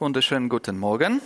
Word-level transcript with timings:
Wunderschönen 0.00 0.48
guten 0.48 0.76
Morgen. 0.76 1.20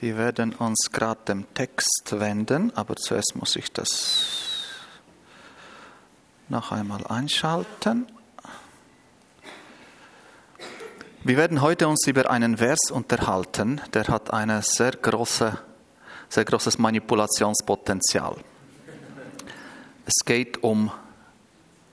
Wir 0.00 0.16
werden 0.16 0.54
uns 0.54 0.88
gerade 0.90 1.20
dem 1.28 1.52
Text 1.52 2.18
wenden, 2.18 2.74
aber 2.74 2.96
zuerst 2.96 3.36
muss 3.36 3.56
ich 3.56 3.70
das 3.70 4.70
noch 6.48 6.72
einmal 6.72 7.06
einschalten. 7.08 8.06
Wir 11.24 11.36
werden 11.36 11.60
heute 11.60 11.88
uns 11.88 12.06
über 12.06 12.30
einen 12.30 12.56
Vers 12.56 12.90
unterhalten, 12.90 13.82
der 13.92 14.08
hat 14.08 14.32
eine 14.32 14.62
sehr 14.62 14.92
große, 14.92 15.58
sehr 16.30 16.44
großes 16.46 16.78
Manipulationspotenzial. 16.78 18.36
Es 20.06 20.24
geht 20.24 20.62
um 20.62 20.90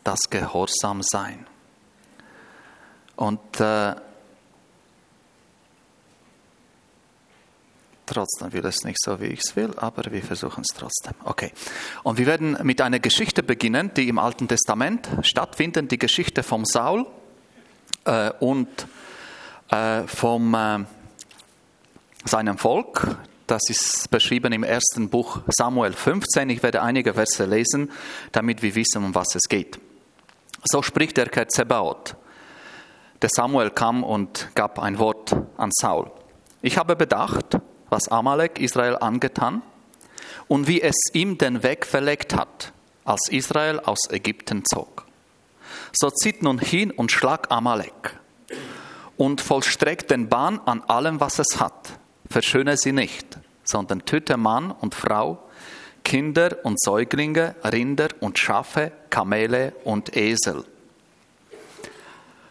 das 0.03 0.29
Gehorsamsein. 0.29 1.45
Und 3.15 3.59
äh, 3.59 3.95
Trotzdem 8.09 8.51
will 8.53 8.65
es 8.65 8.83
nicht 8.83 8.97
so, 8.99 9.21
wie 9.21 9.27
ich 9.27 9.41
es 9.45 9.55
will, 9.55 9.71
aber 9.77 10.11
wir 10.11 10.23
versuchen 10.23 10.63
es 10.67 10.75
trotzdem. 10.75 11.13
Okay. 11.25 11.51
Und 12.01 12.17
wir 12.17 12.25
werden 12.25 12.57
mit 12.63 12.81
einer 12.81 12.97
Geschichte 12.97 13.43
beginnen, 13.43 13.91
die 13.95 14.09
im 14.09 14.17
Alten 14.17 14.47
Testament 14.47 15.07
stattfindet, 15.21 15.91
die 15.91 15.99
Geschichte 15.99 16.41
vom 16.41 16.65
Saul 16.65 17.05
äh, 18.05 18.31
und 18.39 18.67
äh, 19.69 20.01
vom 20.07 20.55
äh, 20.55 20.79
seinem 22.25 22.57
Volk. 22.57 23.15
Das 23.49 23.67
ist 23.67 24.11
beschrieben 24.11 24.53
im 24.53 24.63
ersten 24.63 25.09
Buch 25.09 25.39
Samuel 25.47 25.93
15. 25.93 26.51
Ich 26.51 26.61
werde 26.61 26.83
einige 26.83 27.15
Verse 27.15 27.43
lesen, 27.45 27.91
damit 28.31 28.61
wir 28.61 28.75
wissen, 28.75 29.03
um 29.03 29.15
was 29.15 29.33
es 29.33 29.49
geht. 29.49 29.79
So 30.65 30.83
spricht 30.83 31.17
der 31.17 31.29
Herr 31.33 31.47
Zebaoth. 31.47 32.15
Der 33.23 33.29
Samuel 33.33 33.71
kam 33.71 34.03
und 34.03 34.49
gab 34.53 34.77
ein 34.77 34.99
Wort 34.99 35.35
an 35.57 35.71
Saul. 35.73 36.11
Ich 36.61 36.77
habe 36.77 36.95
bedacht, 36.95 37.57
was 37.89 38.07
Amalek 38.09 38.59
Israel 38.59 38.97
angetan 38.97 39.63
und 40.47 40.67
wie 40.67 40.83
es 40.83 40.97
ihm 41.13 41.39
den 41.39 41.63
Weg 41.63 41.87
verlegt 41.87 42.35
hat, 42.35 42.71
als 43.03 43.29
Israel 43.31 43.79
aus 43.79 44.11
Ägypten 44.11 44.61
zog. 44.63 45.07
So 45.99 46.11
zieht 46.11 46.43
nun 46.43 46.59
hin 46.59 46.91
und 46.91 47.11
schlag 47.11 47.49
Amalek 47.49 48.15
und 49.17 49.41
vollstreckt 49.41 50.11
den 50.11 50.29
Bann 50.29 50.59
an 50.67 50.83
allem, 50.83 51.19
was 51.19 51.39
es 51.39 51.59
hat. 51.59 51.97
Verschöne 52.29 52.77
sie 52.77 52.91
nicht, 52.91 53.39
sondern 53.63 54.05
töte 54.05 54.37
Mann 54.37 54.71
und 54.71 54.95
Frau, 54.95 55.39
Kinder 56.03 56.57
und 56.63 56.79
Säuglinge, 56.81 57.55
Rinder 57.63 58.09
und 58.19 58.37
Schafe, 58.37 58.91
Kamele 59.09 59.73
und 59.83 60.15
Esel. 60.15 60.63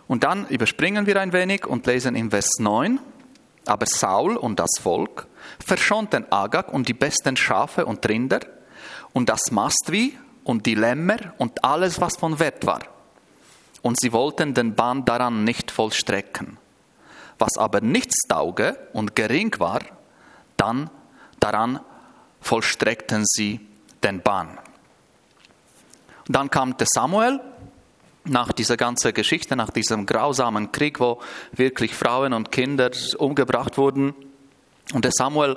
Und 0.06 0.24
dann 0.24 0.46
überspringen 0.48 1.06
wir 1.06 1.20
ein 1.20 1.32
wenig 1.32 1.66
und 1.66 1.86
lesen 1.86 2.16
im 2.16 2.30
Vers 2.30 2.50
9, 2.58 2.98
aber 3.66 3.86
Saul 3.86 4.36
und 4.36 4.58
das 4.58 4.70
Volk 4.80 5.26
verschonten 5.64 6.30
Agag 6.32 6.72
und 6.72 6.88
die 6.88 6.94
besten 6.94 7.36
Schafe 7.36 7.84
und 7.84 8.08
Rinder 8.08 8.40
und 9.12 9.28
das 9.28 9.50
Mastvieh 9.50 10.18
und 10.44 10.66
die 10.66 10.74
Lämmer 10.74 11.18
und 11.36 11.64
alles, 11.64 12.00
was 12.00 12.16
von 12.16 12.38
Wert 12.38 12.64
war. 12.64 12.80
Und 13.82 14.00
sie 14.00 14.12
wollten 14.12 14.54
den 14.54 14.74
Bann 14.74 15.04
daran 15.04 15.44
nicht 15.44 15.70
vollstrecken. 15.70 16.56
Was 17.38 17.56
aber 17.56 17.80
nichts 17.80 18.26
tauge 18.28 18.76
und 18.92 19.14
gering 19.14 19.54
war, 19.58 19.80
dann 20.56 20.90
daran 21.40 21.80
vollstreckten 22.40 23.24
sie 23.26 23.60
den 24.02 24.20
Bann. 24.22 24.58
Dann 26.26 26.50
kam 26.50 26.76
der 26.76 26.86
Samuel 26.90 27.40
nach 28.24 28.52
dieser 28.52 28.76
ganzen 28.76 29.14
Geschichte, 29.14 29.56
nach 29.56 29.70
diesem 29.70 30.04
grausamen 30.04 30.72
Krieg, 30.72 31.00
wo 31.00 31.20
wirklich 31.52 31.94
Frauen 31.94 32.32
und 32.32 32.52
Kinder 32.52 32.90
umgebracht 33.16 33.78
wurden. 33.78 34.14
Und 34.92 35.04
der 35.04 35.12
Samuel 35.12 35.56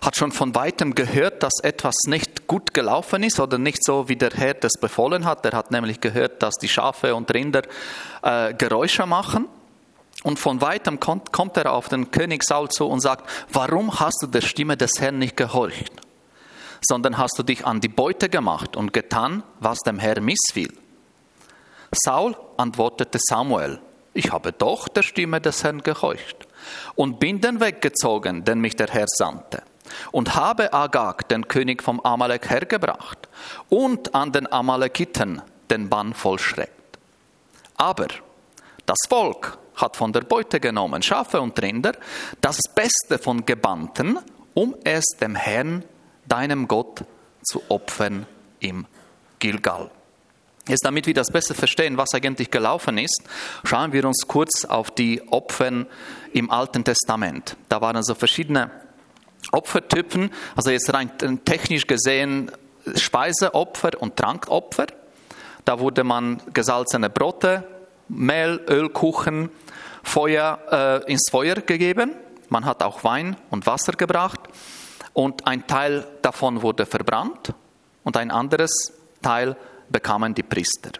hat 0.00 0.16
schon 0.16 0.30
von 0.30 0.54
weitem 0.54 0.94
gehört, 0.94 1.42
dass 1.42 1.54
etwas 1.62 1.94
nicht 2.06 2.46
gut 2.46 2.74
gelaufen 2.74 3.22
ist 3.24 3.40
oder 3.40 3.58
nicht 3.58 3.84
so, 3.84 4.08
wie 4.08 4.16
der 4.16 4.30
Herr 4.30 4.54
das 4.54 4.72
befohlen 4.80 5.24
hat. 5.24 5.44
Er 5.44 5.52
hat 5.52 5.70
nämlich 5.70 6.00
gehört, 6.00 6.42
dass 6.42 6.54
die 6.56 6.68
Schafe 6.68 7.14
und 7.14 7.32
Rinder 7.32 7.62
äh, 8.22 8.54
Geräusche 8.54 9.06
machen. 9.06 9.48
Und 10.28 10.38
von 10.38 10.60
weitem 10.60 11.00
kommt, 11.00 11.32
kommt 11.32 11.56
er 11.56 11.72
auf 11.72 11.88
den 11.88 12.10
König 12.10 12.44
Saul 12.44 12.68
zu 12.68 12.84
und 12.84 13.00
sagt, 13.00 13.26
warum 13.50 13.98
hast 13.98 14.18
du 14.20 14.26
der 14.26 14.42
Stimme 14.42 14.76
des 14.76 14.90
Herrn 14.98 15.18
nicht 15.18 15.38
gehorcht, 15.38 15.90
sondern 16.86 17.16
hast 17.16 17.38
du 17.38 17.42
dich 17.42 17.64
an 17.64 17.80
die 17.80 17.88
Beute 17.88 18.28
gemacht 18.28 18.76
und 18.76 18.92
getan, 18.92 19.42
was 19.58 19.78
dem 19.78 19.98
Herrn 19.98 20.22
missfiel? 20.22 20.70
Saul 21.92 22.36
antwortete 22.58 23.18
Samuel, 23.18 23.80
ich 24.12 24.30
habe 24.30 24.52
doch 24.52 24.88
der 24.88 25.00
Stimme 25.00 25.40
des 25.40 25.64
Herrn 25.64 25.82
gehorcht 25.82 26.46
und 26.94 27.18
bin 27.20 27.40
den 27.40 27.58
weggezogen, 27.58 28.44
den 28.44 28.60
mich 28.60 28.76
der 28.76 28.88
Herr 28.88 29.06
sandte, 29.08 29.62
und 30.12 30.34
habe 30.34 30.74
Agag, 30.74 31.26
den 31.30 31.48
König 31.48 31.82
vom 31.82 32.00
Amalek, 32.00 32.50
hergebracht 32.50 33.30
und 33.70 34.14
an 34.14 34.30
den 34.32 34.52
Amalekiten 34.52 35.40
den 35.70 35.88
Bann 35.88 36.12
vollschreckt. 36.12 36.98
Aber 37.78 38.08
das 38.88 38.98
Volk 39.08 39.58
hat 39.76 39.96
von 39.96 40.12
der 40.12 40.22
Beute 40.22 40.60
genommen 40.60 41.02
Schafe 41.02 41.40
und 41.40 41.60
Rinder, 41.60 41.92
das 42.40 42.58
Beste 42.74 43.18
von 43.18 43.44
Gebannten, 43.44 44.18
um 44.54 44.74
es 44.82 45.04
dem 45.20 45.34
Herrn, 45.34 45.84
deinem 46.26 46.66
Gott, 46.66 47.04
zu 47.44 47.62
opfern 47.68 48.26
im 48.60 48.86
Gilgal. 49.38 49.90
Jetzt, 50.66 50.84
damit 50.84 51.06
wir 51.06 51.14
das 51.14 51.28
besser 51.30 51.54
verstehen, 51.54 51.96
was 51.96 52.12
eigentlich 52.12 52.50
gelaufen 52.50 52.98
ist, 52.98 53.22
schauen 53.64 53.92
wir 53.92 54.04
uns 54.04 54.26
kurz 54.26 54.64
auf 54.64 54.90
die 54.90 55.22
Opfer 55.30 55.86
im 56.32 56.50
Alten 56.50 56.84
Testament. 56.84 57.56
Da 57.68 57.80
waren 57.80 58.02
so 58.02 58.14
verschiedene 58.14 58.70
Opfertypen, 59.52 60.30
also 60.56 60.70
jetzt 60.70 60.92
rein 60.92 61.10
technisch 61.44 61.86
gesehen 61.86 62.50
Speiseopfer 62.94 63.90
und 64.00 64.16
Trankopfer. 64.16 64.86
Da 65.64 65.78
wurde 65.78 66.04
man 66.04 66.42
gesalzene 66.52 67.08
Brote, 67.10 67.64
Mehl, 68.08 68.60
Ölkuchen, 68.68 69.50
Feuer 70.02 70.58
äh, 71.06 71.12
ins 71.12 71.28
Feuer 71.30 71.56
gegeben. 71.56 72.14
Man 72.48 72.64
hat 72.64 72.82
auch 72.82 73.04
Wein 73.04 73.36
und 73.50 73.66
Wasser 73.66 73.92
gebracht 73.92 74.40
und 75.12 75.46
ein 75.46 75.66
Teil 75.66 76.06
davon 76.22 76.62
wurde 76.62 76.86
verbrannt 76.86 77.52
und 78.04 78.16
ein 78.16 78.30
anderes 78.30 78.92
Teil 79.20 79.56
bekamen 79.90 80.34
die 80.34 80.42
Priester. 80.42 80.92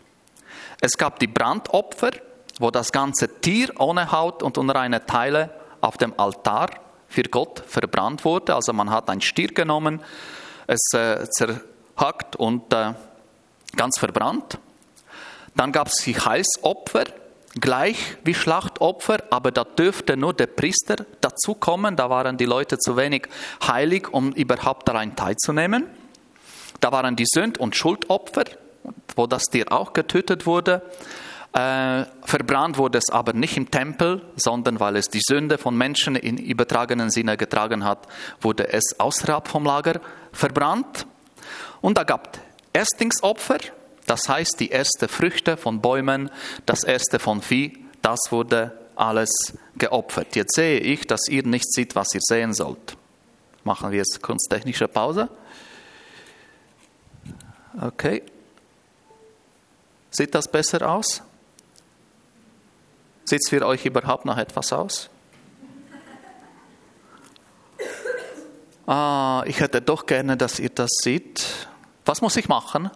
Es 0.80 0.92
gab 0.96 1.18
die 1.18 1.26
Brandopfer, 1.26 2.10
wo 2.58 2.70
das 2.70 2.92
ganze 2.92 3.40
Tier 3.40 3.70
ohne 3.78 4.12
Haut 4.12 4.42
und 4.42 4.58
unreine 4.58 5.06
Teile 5.06 5.50
auf 5.80 5.96
dem 5.96 6.12
Altar 6.18 6.68
für 7.08 7.22
Gott 7.22 7.62
verbrannt 7.66 8.24
wurde. 8.24 8.54
Also 8.54 8.72
man 8.72 8.90
hat 8.90 9.08
ein 9.08 9.20
Stier 9.20 9.48
genommen, 9.48 10.00
es 10.66 10.80
äh, 10.94 11.26
zerhackt 11.30 12.36
und 12.36 12.72
äh, 12.72 12.92
ganz 13.76 13.98
verbrannt. 13.98 14.58
Dann 15.58 15.72
gab 15.72 15.88
es 15.88 16.04
die 16.04 16.14
Heilsopfer, 16.16 17.06
gleich 17.60 18.16
wie 18.22 18.32
Schlachtopfer, 18.32 19.16
aber 19.30 19.50
da 19.50 19.64
dürfte 19.64 20.16
nur 20.16 20.32
der 20.32 20.46
Priester 20.46 21.04
dazukommen. 21.20 21.96
Da 21.96 22.08
waren 22.08 22.36
die 22.36 22.44
Leute 22.44 22.78
zu 22.78 22.96
wenig 22.96 23.26
heilig, 23.66 24.06
um 24.12 24.30
überhaupt 24.34 24.86
daran 24.86 25.16
teilzunehmen. 25.16 25.88
Da 26.78 26.92
waren 26.92 27.16
die 27.16 27.26
Sünd- 27.26 27.58
und 27.58 27.74
Schuldopfer, 27.74 28.44
wo 29.16 29.26
das 29.26 29.46
Tier 29.46 29.72
auch 29.72 29.94
getötet 29.94 30.46
wurde. 30.46 30.80
Äh, 31.52 32.04
verbrannt 32.22 32.78
wurde 32.78 32.98
es 32.98 33.10
aber 33.10 33.32
nicht 33.32 33.56
im 33.56 33.68
Tempel, 33.68 34.22
sondern 34.36 34.78
weil 34.78 34.94
es 34.94 35.08
die 35.08 35.22
Sünde 35.26 35.58
von 35.58 35.76
Menschen 35.76 36.14
in 36.14 36.38
übertragenen 36.38 37.10
Sinne 37.10 37.36
getragen 37.36 37.82
hat, 37.82 38.06
wurde 38.40 38.72
es 38.72 39.00
außerhalb 39.00 39.48
vom 39.48 39.64
Lager 39.64 40.00
verbrannt. 40.30 41.04
Und 41.80 41.98
da 41.98 42.04
gab 42.04 42.38
Erstlingsopfer, 42.72 43.58
das 44.08 44.28
heißt 44.28 44.58
die 44.58 44.70
erste 44.70 45.06
Früchte 45.08 45.56
von 45.56 45.80
Bäumen, 45.80 46.30
das 46.66 46.82
erste 46.82 47.18
von 47.18 47.42
Vieh, 47.42 47.84
das 48.02 48.18
wurde 48.30 48.76
alles 48.96 49.30
geopfert. 49.76 50.34
Jetzt 50.34 50.54
sehe 50.54 50.80
ich, 50.80 51.06
dass 51.06 51.28
ihr 51.28 51.44
nicht 51.44 51.72
seht, 51.72 51.94
was 51.94 52.14
ihr 52.14 52.20
sehen 52.22 52.52
sollt. 52.54 52.96
Machen 53.64 53.90
wir 53.90 53.98
jetzt 53.98 54.22
kunsttechnische 54.22 54.88
Pause. 54.88 55.28
Okay. 57.80 58.22
Sieht 60.10 60.34
das 60.34 60.48
besser 60.50 60.90
aus? 60.90 61.22
Sieht 63.24 63.40
es 63.44 63.50
für 63.50 63.64
euch 63.66 63.84
überhaupt 63.84 64.24
noch 64.24 64.38
etwas 64.38 64.72
aus? 64.72 65.10
Ah, 68.86 69.44
ich 69.46 69.60
hätte 69.60 69.82
doch 69.82 70.06
gerne, 70.06 70.38
dass 70.38 70.58
ihr 70.58 70.70
das 70.70 70.88
seht. 71.02 71.68
Was 72.06 72.22
muss 72.22 72.36
ich 72.36 72.48
machen? 72.48 72.90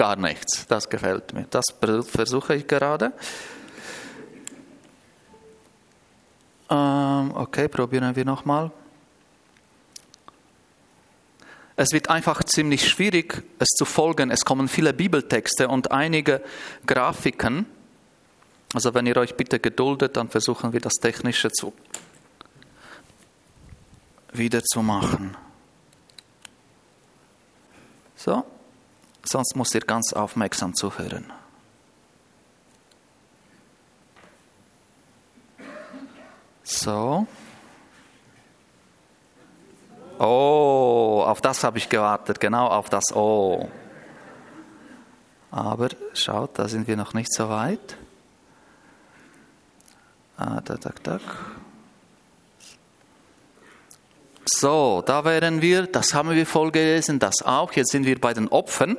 Gar 0.00 0.16
nichts. 0.16 0.66
Das 0.66 0.88
gefällt 0.88 1.34
mir. 1.34 1.44
Das 1.50 1.66
versuche 2.04 2.54
ich 2.54 2.66
gerade. 2.66 3.12
Ähm, 6.70 7.32
okay, 7.34 7.68
probieren 7.68 8.16
wir 8.16 8.24
nochmal. 8.24 8.70
Es 11.76 11.92
wird 11.92 12.08
einfach 12.08 12.42
ziemlich 12.44 12.88
schwierig, 12.88 13.42
es 13.58 13.68
zu 13.76 13.84
folgen. 13.84 14.30
Es 14.30 14.46
kommen 14.46 14.68
viele 14.68 14.94
Bibeltexte 14.94 15.68
und 15.68 15.92
einige 15.92 16.42
Grafiken. 16.86 17.66
Also 18.72 18.94
wenn 18.94 19.04
ihr 19.04 19.18
euch 19.18 19.34
bitte 19.34 19.60
geduldet, 19.60 20.16
dann 20.16 20.30
versuchen 20.30 20.72
wir 20.72 20.80
das 20.80 20.94
Technische 20.94 21.52
zu 21.52 21.74
wieder 24.32 24.64
zu 24.64 24.82
machen. 24.82 25.36
So, 28.16 28.46
sonst 29.30 29.54
muss 29.54 29.74
ihr 29.74 29.80
ganz 29.80 30.12
aufmerksam 30.12 30.74
zuhören. 30.74 31.32
So. 36.64 37.26
Oh, 40.18 41.22
auf 41.24 41.40
das 41.40 41.64
habe 41.64 41.78
ich 41.78 41.88
gewartet, 41.88 42.40
genau 42.40 42.66
auf 42.66 42.88
das 42.90 43.04
Oh. 43.14 43.68
Aber 45.50 45.88
schaut, 46.14 46.58
da 46.58 46.68
sind 46.68 46.86
wir 46.86 46.96
noch 46.96 47.14
nicht 47.14 47.32
so 47.32 47.48
weit. 47.48 47.96
Ah, 50.36 50.60
da, 50.64 50.74
da, 50.74 50.90
da. 51.02 51.20
So, 54.52 55.02
da 55.06 55.24
wären 55.24 55.62
wir, 55.62 55.86
das 55.86 56.12
haben 56.12 56.30
wir 56.30 56.46
voll 56.46 56.70
gelesen, 56.70 57.18
das 57.18 57.42
auch. 57.42 57.72
Jetzt 57.72 57.92
sind 57.92 58.04
wir 58.04 58.20
bei 58.20 58.34
den 58.34 58.48
Opfern. 58.48 58.96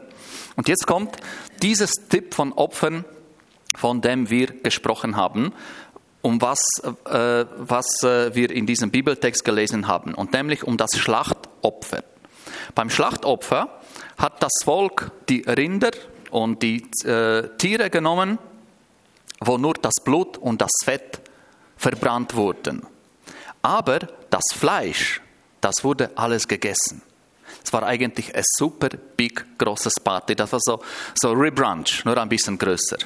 Und 0.55 0.69
jetzt 0.69 0.87
kommt 0.87 1.17
dieses 1.61 1.91
Tipp 2.09 2.33
von 2.33 2.53
Opfern, 2.53 3.05
von 3.75 4.01
dem 4.01 4.29
wir 4.29 4.47
gesprochen 4.47 5.15
haben 5.15 5.53
um 6.21 6.41
was, 6.41 6.59
äh, 7.05 7.45
was 7.57 8.03
äh, 8.03 8.33
wir 8.35 8.51
in 8.51 8.65
diesem 8.65 8.91
Bibeltext 8.91 9.43
gelesen 9.43 9.87
haben, 9.87 10.13
und 10.13 10.33
nämlich 10.33 10.63
um 10.63 10.77
das 10.77 10.97
Schlachtopfer. 10.97 12.03
Beim 12.75 12.89
Schlachtopfer 12.89 13.81
hat 14.17 14.43
das 14.43 14.51
Volk 14.63 15.11
die 15.29 15.41
Rinder 15.41 15.91
und 16.29 16.61
die 16.61 16.83
äh, 17.05 17.49
Tiere 17.57 17.89
genommen, 17.89 18.37
wo 19.39 19.57
nur 19.57 19.73
das 19.73 19.95
Blut 20.03 20.37
und 20.37 20.61
das 20.61 20.71
Fett 20.83 21.21
verbrannt 21.75 22.35
wurden. 22.35 22.85
Aber 23.63 23.99
das 24.29 24.43
Fleisch, 24.53 25.21
das 25.61 25.83
wurde 25.83 26.11
alles 26.15 26.47
gegessen. 26.47 27.01
Es 27.63 27.71
war 27.71 27.83
eigentlich 27.83 28.33
ein 28.35 28.43
super 28.57 28.89
big 28.89 29.57
großes 29.57 29.93
Party. 30.03 30.35
Das 30.35 30.51
war 30.51 30.59
so, 30.61 30.81
so 31.13 31.31
Rebrunch, 31.31 32.03
nur 32.05 32.17
ein 32.17 32.29
bisschen 32.29 32.57
größer. 32.57 32.97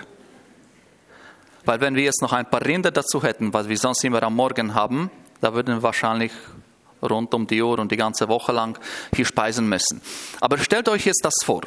Weil 1.65 1.81
wenn 1.81 1.95
wir 1.95 2.03
jetzt 2.03 2.21
noch 2.21 2.31
ein 2.31 2.49
paar 2.49 2.63
Rinder 2.63 2.91
dazu 2.91 3.21
hätten, 3.23 3.53
was 3.53 3.67
wir 3.67 3.77
sonst 3.77 4.03
immer 4.03 4.21
am 4.23 4.35
Morgen 4.35 4.73
haben, 4.73 5.09
da 5.41 5.53
würden 5.53 5.75
wir 5.75 5.83
wahrscheinlich 5.83 6.31
rund 7.01 7.33
um 7.33 7.47
die 7.47 7.61
Uhr 7.61 7.79
und 7.79 7.91
die 7.91 7.97
ganze 7.97 8.27
Woche 8.29 8.51
lang 8.51 8.79
hier 9.13 9.25
speisen 9.25 9.67
müssen. 9.67 10.01
Aber 10.39 10.57
stellt 10.57 10.87
euch 10.89 11.05
jetzt 11.05 11.25
das 11.25 11.35
vor. 11.43 11.61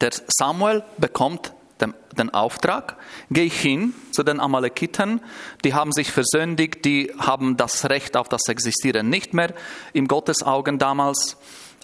Der 0.00 0.10
Samuel 0.28 0.82
bekommt 0.96 1.52
den, 1.80 2.30
Auftrag, 2.30 2.96
gehe 3.30 3.44
ich 3.44 3.60
hin 3.60 3.94
zu 4.12 4.22
den 4.22 4.40
Amalekiten, 4.40 5.20
die 5.64 5.74
haben 5.74 5.92
sich 5.92 6.10
versündigt, 6.10 6.84
die 6.84 7.12
haben 7.18 7.56
das 7.56 7.88
Recht 7.88 8.16
auf 8.16 8.28
das 8.28 8.42
Existieren 8.48 9.08
nicht 9.08 9.32
mehr 9.34 9.54
im 9.92 10.06
Gottes 10.06 10.42
Augen 10.42 10.78
damals. 10.78 11.36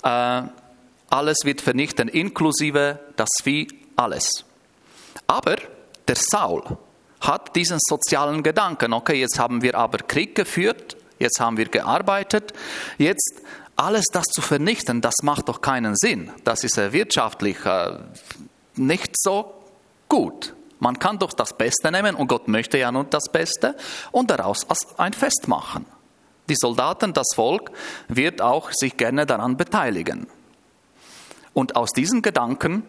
Äh, 0.03 0.43
alles 1.09 1.39
wird 1.45 1.61
vernichten, 1.61 2.09
inklusive 2.09 2.99
das 3.17 3.29
Vieh, 3.43 3.69
alles. 3.97 4.45
Aber 5.27 5.57
der 6.07 6.17
Saul, 6.17 6.77
hat 7.21 7.57
diesen 7.57 7.79
sozialen 7.81 8.43
Gedanken. 8.43 8.93
Okay, 8.93 9.21
jetzt 9.21 9.39
haben 9.39 9.63
wir 9.63 9.75
aber 9.75 9.99
Krieg 9.99 10.35
geführt, 10.35 10.97
jetzt 11.19 11.41
haben 11.41 11.57
wir 11.57 11.67
gearbeitet, 11.67 12.53
jetzt 12.99 13.43
alles 13.75 14.07
das 14.13 14.25
zu 14.27 14.41
vernichten, 14.41 15.01
das 15.01 15.17
macht 15.23 15.49
doch 15.49 15.61
keinen 15.61 15.97
Sinn. 15.97 16.31
Das 16.45 16.65
ist 16.65 16.77
wirtschaftlich 16.77 17.65
äh, 17.65 17.99
nicht 18.77 19.13
so 19.19 19.53
gut. 20.09 20.55
Man 20.79 20.99
kann 20.99 21.19
doch 21.19 21.33
das 21.33 21.57
Beste 21.57 21.91
nehmen 21.91 22.15
und 22.15 22.29
Gott 22.29 22.49
möchte 22.49 22.79
ja 22.79 22.93
nur 22.93 23.05
das 23.05 23.31
Beste 23.31 23.77
und 24.13 24.31
daraus 24.31 24.67
ein 24.99 25.13
Fest 25.13 25.49
machen. 25.49 25.87
Die 26.49 26.57
Soldaten, 26.57 27.13
das 27.13 27.29
Volk 27.35 27.71
wird 28.09 28.41
auch 28.41 28.71
sich 28.73 28.97
gerne 28.97 29.27
daran 29.27 29.57
beteiligen. 29.57 30.27
Und 31.55 31.75
aus 31.77 31.91
diesen 31.91 32.23
Gedanken 32.23 32.85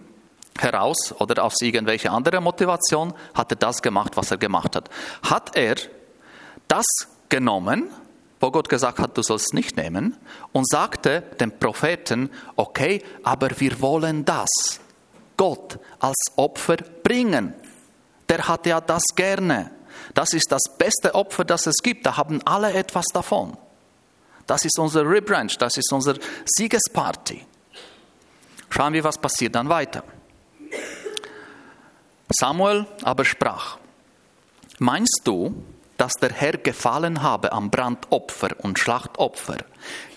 heraus 0.59 1.13
oder 1.19 1.43
aus 1.43 1.61
irgendwelcher 1.61 2.11
anderer 2.11 2.41
Motivation 2.41 3.13
hat 3.33 3.51
er 3.51 3.55
das 3.55 3.81
gemacht, 3.81 4.17
was 4.17 4.31
er 4.31 4.37
gemacht 4.37 4.75
hat. 4.75 4.89
Hat 5.23 5.55
er 5.55 5.75
das 6.67 6.85
genommen, 7.29 7.89
wo 8.39 8.51
Gott 8.51 8.69
gesagt 8.69 8.99
hat, 8.99 9.17
du 9.17 9.23
sollst 9.23 9.53
nicht 9.53 9.77
nehmen, 9.77 10.17
und 10.51 10.67
sagte 10.69 11.21
dem 11.39 11.57
Propheten, 11.57 12.29
okay, 12.55 13.01
aber 13.23 13.49
wir 13.59 13.81
wollen 13.81 14.25
das 14.25 14.79
Gott 15.37 15.79
als 15.99 16.17
Opfer 16.35 16.77
bringen. 17.03 17.53
Der 18.27 18.47
hat 18.47 18.65
ja 18.65 18.81
das 18.81 19.03
gerne. 19.15 19.71
Das 20.13 20.33
ist 20.33 20.51
das 20.51 20.63
beste 20.77 21.15
Opfer, 21.15 21.45
das 21.45 21.67
es 21.67 21.77
gibt. 21.81 22.05
Da 22.05 22.17
haben 22.17 22.41
alle 22.43 22.73
etwas 22.73 23.05
davon. 23.13 23.55
Das 24.47 24.63
ist 24.63 24.79
unser 24.79 25.07
Rebranch, 25.07 25.57
das 25.57 25.77
ist 25.77 25.91
unsere 25.91 26.19
Siegesparty. 26.45 27.45
Schauen 28.69 28.93
wir, 28.93 29.03
was 29.03 29.17
passiert 29.17 29.55
dann 29.55 29.69
weiter. 29.69 30.03
Samuel 32.29 32.85
aber 33.03 33.25
sprach, 33.25 33.77
meinst 34.79 35.21
du, 35.23 35.63
dass 35.97 36.13
der 36.13 36.31
Herr 36.31 36.53
gefallen 36.53 37.21
habe 37.21 37.51
am 37.51 37.69
Brandopfer 37.69 38.49
und 38.59 38.79
Schlachtopfer, 38.79 39.57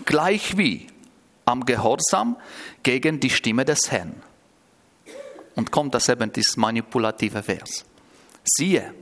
gleichwie 0.05 0.89
am 1.45 1.65
Gehorsam 1.65 2.37
gegen 2.83 3.21
die 3.21 3.31
Stimme 3.31 3.65
des 3.65 3.91
Herrn? 3.91 4.23
Und 5.55 5.71
kommt 5.71 5.95
das 5.95 6.09
eben 6.09 6.33
dieses 6.33 6.57
manipulative 6.57 7.43
Vers. 7.43 7.85
Siehe, 8.45 8.95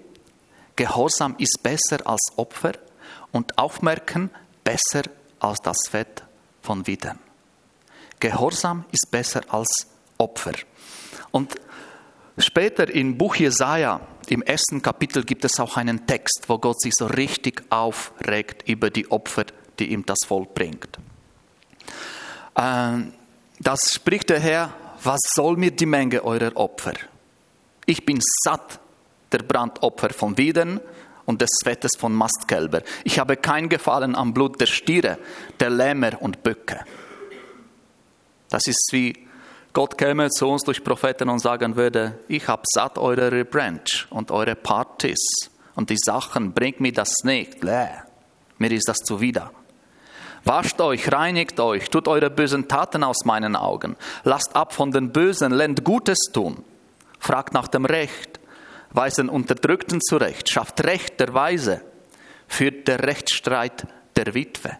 Gehorsam 0.76 1.34
ist 1.38 1.60
besser 1.62 2.06
als 2.06 2.20
Opfer 2.36 2.72
und 3.32 3.58
Aufmerken 3.58 4.30
besser 4.62 5.02
als 5.40 5.58
das 5.60 5.78
Fett 5.88 6.22
von 6.62 6.86
Widern. 6.86 7.18
Gehorsam 8.20 8.84
ist 8.92 9.10
besser 9.10 9.42
als 9.48 9.68
Opfer. 10.18 10.52
Und 11.30 11.56
Später 12.40 12.88
im 12.88 13.18
Buch 13.18 13.34
Jesaja, 13.34 14.00
im 14.28 14.42
ersten 14.42 14.80
Kapitel, 14.80 15.24
gibt 15.24 15.44
es 15.44 15.58
auch 15.58 15.76
einen 15.76 16.06
Text, 16.06 16.44
wo 16.46 16.58
Gott 16.58 16.80
sich 16.80 16.94
so 16.94 17.06
richtig 17.06 17.64
aufregt 17.70 18.68
über 18.68 18.90
die 18.90 19.10
Opfer, 19.10 19.44
die 19.78 19.92
ihm 19.92 20.06
das 20.06 20.18
Volk 20.24 20.54
bringt. 20.54 20.98
Ähm, 22.56 23.12
das 23.58 23.92
spricht 23.92 24.30
der 24.30 24.38
Herr, 24.38 24.72
was 25.02 25.20
soll 25.34 25.56
mir 25.56 25.70
die 25.70 25.86
Menge 25.86 26.24
eurer 26.24 26.56
Opfer? 26.56 26.94
Ich 27.86 28.04
bin 28.04 28.18
satt 28.44 28.80
der 29.32 29.38
Brandopfer 29.38 30.10
von 30.10 30.36
Widern 30.36 30.80
und 31.26 31.42
des 31.42 31.50
Fettes 31.62 31.92
von 31.98 32.12
Mastkälber. 32.14 32.82
Ich 33.04 33.18
habe 33.18 33.36
kein 33.36 33.68
Gefallen 33.68 34.14
am 34.14 34.32
Blut 34.32 34.60
der 34.60 34.66
Stiere, 34.66 35.18
der 35.60 35.70
Lämmer 35.70 36.20
und 36.20 36.42
Böcke. 36.42 36.84
Das 38.48 38.66
ist 38.66 38.88
wie 38.92 39.26
Gott 39.72 39.98
käme 39.98 40.30
zu 40.30 40.48
uns 40.48 40.64
durch 40.64 40.82
Propheten 40.82 41.28
und 41.28 41.38
sagen 41.38 41.76
würde, 41.76 42.18
ich 42.26 42.48
habe 42.48 42.62
satt 42.72 42.98
eure 42.98 43.44
Branch 43.44 44.06
und 44.10 44.30
eure 44.30 44.54
Partys 44.54 45.50
und 45.74 45.90
die 45.90 45.98
Sachen, 45.98 46.52
bringt 46.52 46.80
mir 46.80 46.92
das 46.92 47.12
nicht. 47.22 47.60
Bläh. 47.60 47.88
Mir 48.58 48.72
ist 48.72 48.88
das 48.88 48.96
zuwider. 48.98 49.52
Wascht 50.48 50.80
euch, 50.80 51.12
reinigt 51.12 51.60
euch, 51.60 51.90
tut 51.90 52.08
eure 52.08 52.30
bösen 52.30 52.68
Taten 52.68 53.04
aus 53.04 53.26
meinen 53.26 53.54
Augen. 53.54 53.96
Lasst 54.24 54.56
ab 54.56 54.72
von 54.72 54.90
den 54.90 55.12
Bösen, 55.12 55.52
lernt 55.52 55.84
Gutes 55.84 56.30
tun. 56.32 56.64
Fragt 57.18 57.52
nach 57.52 57.68
dem 57.68 57.84
Recht, 57.84 58.40
weist 58.88 59.18
den 59.18 59.28
Unterdrückten 59.28 60.00
zurecht, 60.00 60.48
schafft 60.48 60.82
Recht 60.84 61.20
der 61.20 61.34
Weise, 61.34 61.82
führt 62.46 62.88
der 62.88 63.02
Rechtsstreit 63.02 63.86
der 64.16 64.32
Witwe. 64.32 64.78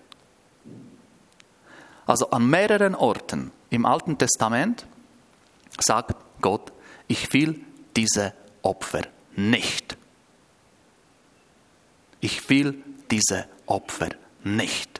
Also 2.07 2.31
an 2.31 2.49
mehreren 2.49 2.95
Orten 2.95 3.53
im 3.69 3.85
Alten 3.85 4.17
Testament 4.17 4.87
sagt 5.79 6.17
Gott, 6.41 6.73
ich 7.09 7.31
will 7.35 7.61
diese 7.95 8.33
Opfer 8.63 9.03
nicht. 9.37 9.99
Ich 12.21 12.49
will 12.49 12.83
diese 13.11 13.45
Opfer 13.67 14.09
nicht. 14.45 14.99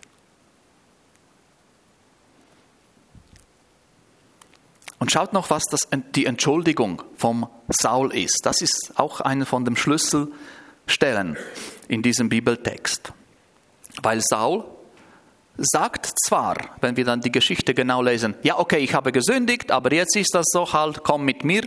Und 4.99 5.13
schaut 5.13 5.33
noch, 5.33 5.51
was 5.51 5.63
das, 5.71 5.89
die 6.15 6.27
Entschuldigung 6.27 7.03
vom 7.17 7.49
Saul 7.69 8.13
ist. 8.15 8.41
Das 8.45 8.61
ist 8.61 8.93
auch 8.97 9.21
eine 9.21 9.47
von 9.47 9.65
den 9.65 9.77
Schlüsselstellen 9.77 11.37
in 11.87 12.03
diesem 12.03 12.29
Bibeltext. 12.29 13.13
Weil 14.03 14.21
Saul 14.21 14.65
sagt 15.57 16.13
zwar, 16.25 16.57
wenn 16.81 16.97
wir 16.97 17.05
dann 17.05 17.21
die 17.21 17.33
Geschichte 17.33 17.75
genau 17.75 18.03
lesen, 18.03 18.35
ja, 18.43 18.59
okay, 18.59 18.79
ich 18.79 18.95
habe 18.95 19.13
gesündigt, 19.13 19.71
aber 19.73 19.93
jetzt 19.93 20.17
ist 20.17 20.35
das 20.35 20.47
so 20.53 20.73
halt, 20.73 21.03
komm 21.03 21.25
mit 21.25 21.45
mir. 21.45 21.63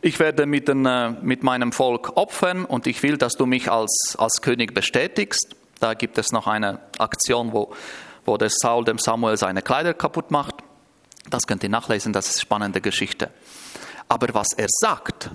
Ich 0.00 0.18
werde 0.18 0.46
mit, 0.46 0.66
den, 0.66 0.84
äh, 0.84 1.10
mit 1.10 1.44
meinem 1.44 1.70
Volk 1.70 2.16
opfern 2.16 2.64
und 2.64 2.88
ich 2.88 3.02
will, 3.04 3.16
dass 3.16 3.34
du 3.34 3.46
mich 3.46 3.70
als, 3.70 4.16
als 4.18 4.42
König 4.42 4.74
bestätigst. 4.74 5.54
Da 5.78 5.94
gibt 5.94 6.18
es 6.18 6.32
noch 6.32 6.48
eine 6.48 6.80
Aktion, 6.98 7.52
wo, 7.52 7.72
wo 8.24 8.36
der 8.36 8.50
Saul 8.50 8.84
dem 8.84 8.98
Samuel 8.98 9.36
seine 9.36 9.62
Kleider 9.62 9.94
kaputt 9.94 10.32
macht. 10.32 10.51
Das 11.32 11.46
könnt 11.46 11.62
ihr 11.62 11.70
nachlesen, 11.70 12.12
das 12.12 12.28
ist 12.28 12.34
eine 12.34 12.40
spannende 12.42 12.82
Geschichte. 12.82 13.30
Aber 14.06 14.34
was 14.34 14.48
er 14.54 14.66
sagt, 14.68 15.30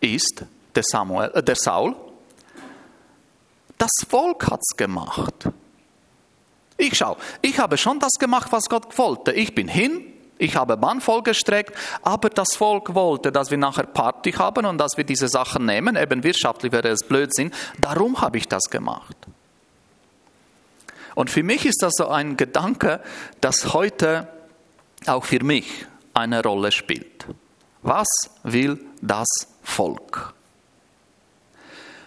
ist, 0.00 0.46
der, 0.74 0.82
Samuel, 0.82 1.30
äh, 1.34 1.42
der 1.42 1.56
Saul, 1.56 1.94
das 3.76 3.90
Volk 4.08 4.50
hat 4.50 4.60
es 4.62 4.74
gemacht. 4.74 5.50
Ich 6.78 6.96
schau, 6.96 7.18
ich 7.42 7.58
habe 7.58 7.76
schon 7.76 7.98
das 7.98 8.12
gemacht, 8.18 8.50
was 8.50 8.70
Gott 8.70 8.96
wollte. 8.96 9.32
Ich 9.32 9.54
bin 9.54 9.68
hin, 9.68 10.10
ich 10.38 10.56
habe 10.56 10.78
Bann 10.78 11.02
vollgestreckt, 11.02 11.76
aber 12.00 12.30
das 12.30 12.56
Volk 12.56 12.94
wollte, 12.94 13.30
dass 13.30 13.50
wir 13.50 13.58
nachher 13.58 13.84
Party 13.84 14.32
haben 14.32 14.64
und 14.64 14.78
dass 14.78 14.96
wir 14.96 15.04
diese 15.04 15.28
Sachen 15.28 15.66
nehmen. 15.66 15.96
Eben 15.96 16.24
wirtschaftlich 16.24 16.72
wäre 16.72 16.88
es 16.88 17.02
Blödsinn. 17.02 17.52
Darum 17.78 18.22
habe 18.22 18.38
ich 18.38 18.48
das 18.48 18.70
gemacht. 18.70 19.16
Und 21.14 21.28
für 21.28 21.42
mich 21.42 21.66
ist 21.66 21.82
das 21.82 21.92
so 21.98 22.08
ein 22.08 22.38
Gedanke, 22.38 23.00
das 23.42 23.74
heute 23.74 24.28
auch 25.08 25.24
für 25.24 25.42
mich 25.42 25.86
eine 26.12 26.42
Rolle 26.42 26.72
spielt. 26.72 27.26
Was 27.82 28.08
will 28.42 28.80
das 29.02 29.28
Volk? 29.62 30.34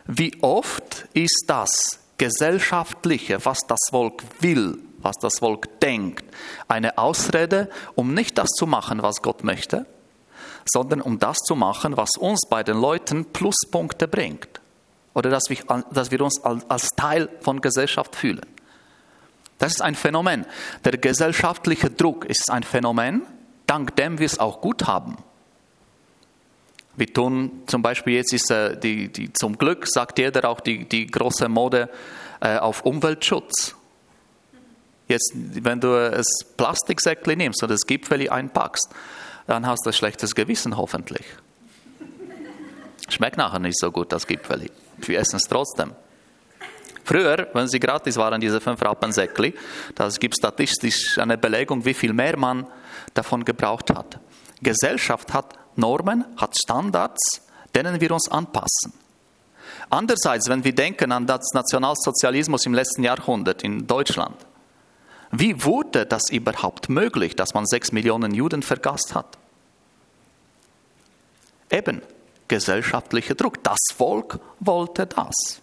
Wie 0.05 0.41
oft 0.41 1.07
ist 1.13 1.43
das 1.47 1.99
Gesellschaftliche, 2.17 3.43
was 3.45 3.59
das 3.67 3.79
Volk 3.91 4.23
will, 4.39 4.79
was 4.99 5.15
das 5.17 5.39
Volk 5.39 5.79
denkt, 5.81 6.25
eine 6.67 6.97
Ausrede, 6.97 7.69
um 7.95 8.13
nicht 8.13 8.37
das 8.37 8.49
zu 8.49 8.65
machen, 8.65 9.03
was 9.03 9.21
Gott 9.21 9.43
möchte, 9.43 9.85
sondern 10.65 11.01
um 11.01 11.19
das 11.19 11.37
zu 11.37 11.55
machen, 11.55 11.97
was 11.97 12.11
uns 12.17 12.41
bei 12.49 12.63
den 12.63 12.77
Leuten 12.77 13.25
Pluspunkte 13.25 14.07
bringt. 14.07 14.61
Oder 15.13 15.29
dass 15.29 15.49
wir, 15.49 15.57
dass 15.91 16.11
wir 16.11 16.21
uns 16.21 16.41
als 16.43 16.89
Teil 16.95 17.29
von 17.41 17.61
Gesellschaft 17.61 18.15
fühlen. 18.15 18.45
Das 19.57 19.73
ist 19.73 19.81
ein 19.81 19.95
Phänomen. 19.95 20.45
Der 20.85 20.97
gesellschaftliche 20.97 21.89
Druck 21.89 22.25
ist 22.25 22.51
ein 22.51 22.63
Phänomen, 22.63 23.23
dank 23.65 23.95
dem 23.95 24.19
wir 24.19 24.25
es 24.25 24.39
auch 24.39 24.61
gut 24.61 24.85
haben. 24.85 25.17
Wir 26.95 27.13
tun 27.13 27.63
zum 27.67 27.81
Beispiel 27.81 28.15
jetzt 28.15 28.33
ist 28.33 28.49
äh, 28.49 28.77
die, 28.77 29.11
die, 29.11 29.31
zum 29.33 29.57
Glück 29.57 29.87
sagt 29.87 30.17
jeder 30.17 30.49
auch 30.49 30.59
die, 30.59 30.85
die 30.85 31.05
große 31.05 31.47
Mode 31.47 31.89
äh, 32.41 32.57
auf 32.57 32.85
Umweltschutz. 32.85 33.75
Jetzt, 35.07 35.31
wenn 35.35 35.79
du 35.79 35.89
das 36.11 36.25
Plastiksäckli 36.57 37.35
nimmst 37.35 37.61
und 37.63 37.69
das 37.69 37.81
Gipfeli 37.85 38.29
einpackst, 38.29 38.89
dann 39.45 39.65
hast 39.65 39.85
du 39.85 39.91
ein 39.91 39.93
schlechtes 39.93 40.35
Gewissen 40.35 40.75
hoffentlich. 40.75 41.25
Schmeckt 43.09 43.37
nachher 43.37 43.59
nicht 43.59 43.79
so 43.79 43.91
gut, 43.91 44.11
das 44.11 44.27
Gipfeli. 44.27 44.69
Wir 44.97 45.19
essen 45.19 45.37
es 45.37 45.43
trotzdem. 45.43 45.93
Früher, 47.07 47.47
wenn 47.53 47.69
sie 47.69 47.79
gratis 47.79 48.17
waren, 48.17 48.41
diese 48.41 48.59
fünf 48.59 48.81
Rappensäckli, 48.81 49.53
da 49.95 50.09
gibt 50.09 50.35
statistisch 50.35 51.17
eine 51.17 51.37
Belegung, 51.37 51.85
wie 51.85 51.93
viel 51.93 52.11
mehr 52.11 52.35
man 52.35 52.67
davon 53.13 53.45
gebraucht 53.45 53.95
hat. 53.95 54.19
Gesellschaft 54.61 55.33
hat 55.33 55.57
Normen, 55.77 56.25
hat 56.35 56.57
Standards, 56.61 57.47
denen 57.73 58.01
wir 58.01 58.11
uns 58.11 58.29
anpassen. 58.29 58.91
Andererseits, 59.89 60.49
wenn 60.49 60.65
wir 60.65 60.75
denken 60.75 61.13
an 61.13 61.25
das 61.25 61.53
Nationalsozialismus 61.53 62.65
im 62.65 62.73
letzten 62.73 63.05
Jahrhundert 63.05 63.63
in 63.63 63.87
Deutschland, 63.87 64.35
wie 65.31 65.63
wurde 65.63 66.05
das 66.05 66.29
überhaupt 66.29 66.89
möglich, 66.89 67.37
dass 67.37 67.53
man 67.53 67.65
sechs 67.65 67.93
Millionen 67.93 68.33
Juden 68.33 68.63
vergast 68.63 69.15
hat? 69.15 69.37
Eben 71.71 72.01
gesellschaftlicher 72.49 73.35
Druck. 73.35 73.63
Das 73.63 73.79
Volk 73.95 74.41
wollte 74.59 75.05
das. 75.05 75.61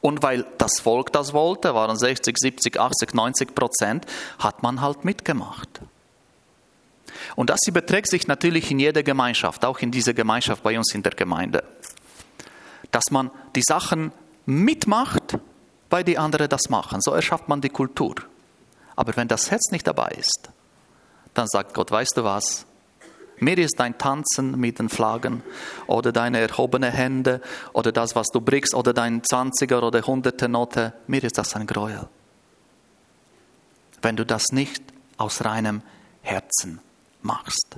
Und 0.00 0.22
weil 0.22 0.46
das 0.58 0.80
Volk 0.80 1.12
das 1.12 1.32
wollte, 1.32 1.74
waren 1.74 1.96
60, 1.96 2.36
70, 2.38 2.78
80, 2.78 3.14
90 3.14 3.54
Prozent, 3.54 4.06
hat 4.38 4.62
man 4.62 4.80
halt 4.80 5.04
mitgemacht. 5.04 5.80
Und 7.36 7.50
das 7.50 7.60
überträgt 7.66 8.08
sich 8.08 8.28
natürlich 8.28 8.70
in 8.70 8.78
jeder 8.78 9.02
Gemeinschaft, 9.02 9.64
auch 9.64 9.80
in 9.80 9.90
dieser 9.90 10.14
Gemeinschaft 10.14 10.62
bei 10.62 10.76
uns 10.78 10.94
in 10.94 11.02
der 11.02 11.12
Gemeinde. 11.12 11.64
Dass 12.90 13.10
man 13.10 13.30
die 13.54 13.62
Sachen 13.66 14.12
mitmacht, 14.46 15.38
weil 15.90 16.04
die 16.04 16.18
anderen 16.18 16.48
das 16.48 16.68
machen. 16.68 17.00
So 17.00 17.12
erschafft 17.12 17.48
man 17.48 17.60
die 17.60 17.68
Kultur. 17.68 18.14
Aber 18.96 19.16
wenn 19.16 19.28
das 19.28 19.50
Herz 19.50 19.70
nicht 19.70 19.86
dabei 19.86 20.08
ist, 20.18 20.50
dann 21.34 21.46
sagt 21.46 21.74
Gott, 21.74 21.90
weißt 21.90 22.16
du 22.16 22.24
was? 22.24 22.66
Mir 23.40 23.58
ist 23.58 23.78
dein 23.78 23.96
Tanzen 23.98 24.58
mit 24.58 24.78
den 24.78 24.88
Flaggen 24.88 25.42
oder 25.86 26.12
deine 26.12 26.40
erhobene 26.40 26.90
Hände 26.90 27.40
oder 27.72 27.92
das, 27.92 28.14
was 28.14 28.28
du 28.28 28.40
brichst 28.40 28.74
oder 28.74 28.92
dein 28.92 29.22
Zwanziger 29.24 29.82
oder 29.82 30.02
hunderte 30.02 30.48
Note, 30.48 30.94
mir 31.06 31.22
ist 31.22 31.38
das 31.38 31.54
ein 31.54 31.66
Gräuel. 31.66 32.08
Wenn 34.02 34.16
du 34.16 34.26
das 34.26 34.52
nicht 34.52 34.82
aus 35.16 35.44
reinem 35.44 35.82
Herzen 36.22 36.80
machst. 37.22 37.76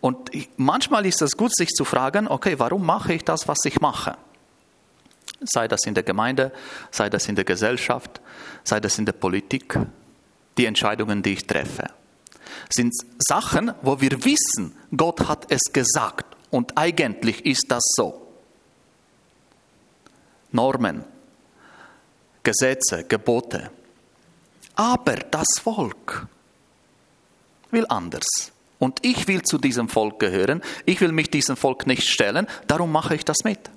Und 0.00 0.30
manchmal 0.56 1.04
ist 1.06 1.20
es 1.20 1.36
gut, 1.36 1.54
sich 1.54 1.70
zu 1.70 1.84
fragen, 1.84 2.26
okay, 2.26 2.58
warum 2.58 2.86
mache 2.86 3.12
ich 3.12 3.24
das, 3.24 3.46
was 3.48 3.58
ich 3.64 3.80
mache? 3.80 4.16
Sei 5.42 5.68
das 5.68 5.84
in 5.84 5.94
der 5.94 6.02
Gemeinde, 6.02 6.52
sei 6.90 7.10
das 7.10 7.28
in 7.28 7.34
der 7.34 7.44
Gesellschaft, 7.44 8.20
sei 8.64 8.80
das 8.80 8.98
in 8.98 9.06
der 9.06 9.12
Politik, 9.12 9.78
die 10.56 10.66
Entscheidungen, 10.66 11.22
die 11.22 11.34
ich 11.34 11.46
treffe. 11.46 11.90
Sind 12.68 12.94
Sachen, 13.18 13.72
wo 13.82 14.00
wir 14.00 14.24
wissen, 14.24 14.76
Gott 14.96 15.28
hat 15.28 15.46
es 15.50 15.72
gesagt 15.72 16.36
und 16.50 16.76
eigentlich 16.76 17.44
ist 17.46 17.66
das 17.68 17.82
so. 17.96 18.26
Normen, 20.52 21.04
Gesetze, 22.42 23.04
Gebote. 23.04 23.70
Aber 24.74 25.16
das 25.16 25.46
Volk 25.62 26.26
will 27.70 27.86
anders. 27.88 28.52
Und 28.78 28.98
ich 29.02 29.28
will 29.28 29.42
zu 29.42 29.58
diesem 29.58 29.88
Volk 29.88 30.18
gehören. 30.18 30.62
Ich 30.86 31.00
will 31.02 31.12
mich 31.12 31.30
diesem 31.30 31.56
Volk 31.56 31.86
nicht 31.86 32.08
stellen. 32.08 32.46
Darum 32.66 32.90
mache 32.90 33.14
ich 33.14 33.24
das 33.24 33.44
mit. 33.44 33.70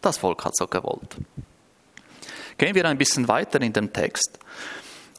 Das 0.00 0.18
Volk 0.18 0.44
hat 0.44 0.56
so 0.56 0.68
gewollt. 0.68 1.16
Gehen 2.56 2.74
wir 2.74 2.84
ein 2.84 2.96
bisschen 2.96 3.26
weiter 3.26 3.60
in 3.60 3.72
dem 3.72 3.92
Text. 3.92 4.38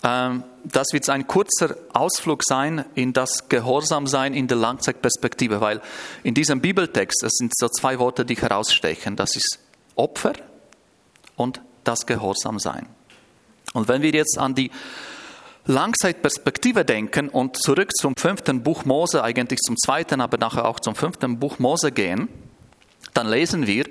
Ähm, 0.04 0.44
das 0.64 0.88
wird 0.94 1.10
ein 1.10 1.28
kurzer 1.28 1.76
Ausflug 1.94 2.44
sein 2.44 2.86
in 2.96 3.14
das 3.14 3.50
Gehorsamsein 3.50 4.34
in 4.34 4.48
der 4.48 4.58
Langzeitperspektive, 4.58 5.62
weil 5.62 5.82
in 6.24 6.34
diesem 6.34 6.62
Bibeltext, 6.62 7.24
es 7.24 7.34
sind 7.34 7.52
so 7.56 7.68
zwei 7.68 8.00
Worte, 8.00 8.26
die 8.26 8.36
herausstechen. 8.36 9.16
Das 9.16 9.36
ist 9.36 9.60
Opfer 9.96 10.34
und 11.36 11.62
das 11.84 12.06
Gehorsamsein. 12.06 12.88
Und 13.74 13.88
wenn 13.88 14.02
wir 14.02 14.12
jetzt 14.12 14.38
an 14.38 14.56
die 14.56 14.72
Langzeitperspektive 15.66 16.86
denken 16.86 17.30
und 17.30 17.58
zurück 17.58 17.96
zum 17.96 18.16
fünften 18.16 18.64
Buch 18.64 18.86
Mose, 18.86 19.24
eigentlich 19.24 19.60
zum 19.60 19.78
zweiten, 19.78 20.22
aber 20.22 20.38
nachher 20.38 20.66
auch 20.66 20.80
zum 20.80 20.96
fünften 20.96 21.40
Buch 21.40 21.60
Mose 21.60 21.92
gehen, 21.92 22.28
dann 23.14 23.28
lesen 23.28 23.68
wir, 23.68 23.86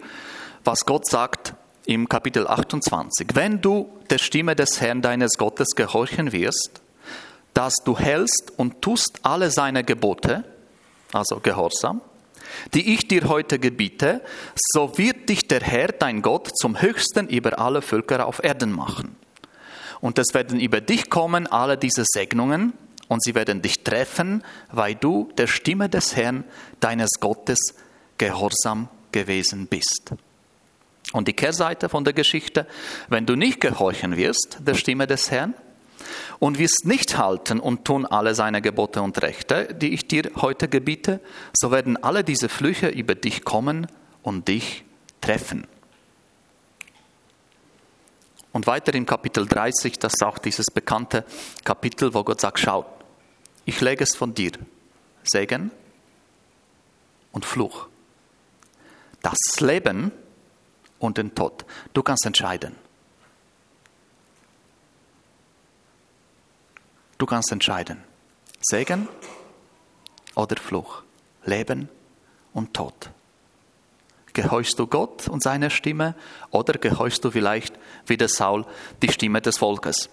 was 0.65 0.87
Gott 0.87 1.07
sagt 1.07 1.55
im 1.89 2.07
Kapitel 2.07 2.47
28. 2.47 3.29
Wenn 3.33 3.63
du 3.63 3.89
der 4.11 4.19
Stimme 4.19 4.55
des 4.55 4.79
Herrn 4.79 5.01
deines 5.01 5.33
Gottes 5.39 5.69
gehorchen 5.75 6.33
wirst, 6.33 6.83
dass 7.55 7.77
du 7.83 7.99
hältst 7.99 8.53
und 8.59 8.83
tust 8.83 9.21
alle 9.23 9.51
seine 9.51 9.85
Gebote, 9.85 10.45
also 11.15 11.41
Gehorsam, 11.41 12.03
die 12.75 12.93
ich 12.93 13.09
dir 13.09 13.27
heute 13.27 13.59
gebiete, 13.59 14.21
so 14.55 14.99
wird 14.99 15.31
dich 15.31 15.49
der 15.49 15.63
Herr, 15.63 15.89
dein 15.89 16.21
Gott, 16.21 16.51
zum 16.59 16.79
Höchsten 16.83 17.27
über 17.27 17.59
alle 17.59 17.81
Völker 17.81 18.27
auf 18.27 18.45
Erden 18.45 18.71
machen. 18.71 19.17
Und 20.03 20.19
es 20.19 20.35
werden 20.35 20.61
über 20.61 20.83
dich 20.83 21.09
kommen 21.09 21.47
alle 21.47 21.79
diese 21.79 22.05
Segnungen 22.07 22.75
und 23.09 23.25
sie 23.25 23.35
werden 23.35 23.63
dich 23.63 23.83
treffen, 23.83 24.45
weil 24.71 24.95
du 24.95 25.33
der 25.39 25.47
Stimme 25.47 25.89
des 25.89 26.15
Herrn, 26.15 26.45
deines 26.81 27.13
Gottes, 27.19 27.59
gehorsam 28.19 28.89
gewesen 29.11 29.69
bist. 29.69 30.13
Und 31.13 31.29
die 31.29 31.33
Kehrseite 31.33 31.89
von 31.89 32.05
der 32.05 32.13
Geschichte, 32.13 32.67
wenn 33.09 33.27
du 33.27 33.35
nicht 33.35 33.61
gehorchen 33.61 34.17
wirst 34.17 34.59
der 34.61 34.75
Stimme 34.75 35.07
des 35.07 35.31
Herrn 35.31 35.55
und 36.39 36.59
wirst 36.59 36.85
nicht 36.85 37.17
halten 37.17 37.61
und 37.61 37.85
tun 37.85 38.05
alle 38.05 38.35
seine 38.35 38.61
Gebote 38.61 39.01
und 39.01 39.21
Rechte, 39.23 39.75
die 39.75 39.95
ich 39.95 40.07
dir 40.07 40.31
heute 40.37 40.69
gebiete, 40.69 41.21
so 41.55 41.71
werden 41.71 42.03
alle 42.03 42.25
diese 42.25 42.49
Flüche 42.49 42.89
über 42.89 43.15
dich 43.15 43.45
kommen 43.45 43.87
und 44.23 44.49
dich 44.49 44.85
treffen. 45.21 45.67
Und 48.53 48.67
weiter 48.67 48.95
im 48.95 49.07
Kapitel 49.07 49.47
30, 49.47 49.99
das 49.99 50.15
ist 50.15 50.25
auch 50.25 50.39
dieses 50.39 50.67
bekannte 50.67 51.25
Kapitel, 51.65 52.13
wo 52.15 52.25
Gott 52.25 52.41
sagt, 52.41 52.59
schau, 52.59 52.87
ich 53.65 53.81
lege 53.81 54.05
es 54.05 54.15
von 54.15 54.35
dir. 54.35 54.53
Segen 55.23 55.71
und 57.33 57.45
Fluch. 57.45 57.87
Das 59.23 59.61
Leben 59.61 60.13
und 60.99 61.19
den 61.19 61.35
Tod. 61.35 61.65
Du 61.93 62.03
kannst 62.03 62.25
entscheiden. 62.27 62.75
Du 67.19 67.27
kannst 67.27 67.51
entscheiden. 67.51 68.03
Segen 68.61 69.09
oder 70.35 70.57
Fluch. 70.57 71.03
Leben 71.45 71.89
und 72.53 72.75
Tod. 72.75 73.11
Gehorchst 74.33 74.79
du 74.79 74.87
Gott 74.87 75.29
und 75.29 75.43
seiner 75.43 75.71
Stimme 75.71 76.15
oder 76.51 76.75
gehorchst 76.75 77.25
du 77.25 77.31
vielleicht 77.31 77.75
wie 78.07 78.17
der 78.17 78.29
Saul 78.29 78.65
die 79.03 79.11
Stimme 79.11 79.41
des 79.41 79.59
Volkes? 79.59 80.09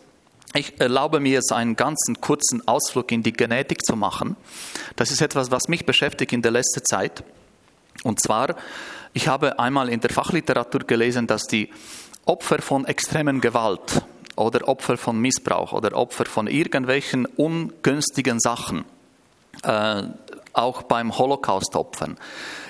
Ich 0.56 0.80
erlaube 0.80 1.20
mir 1.20 1.34
jetzt 1.34 1.52
einen 1.52 1.76
ganzen 1.76 2.22
kurzen 2.22 2.68
Ausflug 2.68 3.12
in 3.12 3.24
die 3.24 3.34
Genetik 3.34 3.86
zu 3.86 3.96
machen. 3.96 4.38
Das 4.96 5.12
ist 5.12 5.22
etwas, 5.22 5.52
was 5.52 5.68
mich 5.68 5.86
beschäftigt 5.86 6.32
in 6.32 6.42
der 6.42 6.52
letzten 6.52 6.84
Zeit. 6.86 7.24
Und 8.04 8.22
zwar, 8.22 8.56
ich 9.14 9.28
habe 9.28 9.60
einmal 9.60 9.90
in 9.90 10.00
der 10.00 10.10
Fachliteratur 10.10 10.82
gelesen, 10.82 11.28
dass 11.28 11.44
die 11.44 11.70
Opfer 12.26 12.62
von 12.62 12.86
extremen 12.86 13.42
Gewalt 13.42 14.04
oder 14.36 14.68
Opfer 14.68 14.98
von 14.98 15.20
Missbrauch 15.20 15.74
oder 15.74 15.96
Opfer 15.96 16.26
von 16.26 16.48
irgendwelchen 16.48 17.26
ungünstigen 17.26 18.40
Sachen, 18.40 18.86
äh, 19.64 20.04
auch 20.54 20.84
beim 20.84 21.18
Holocaust-Opfern, 21.18 22.18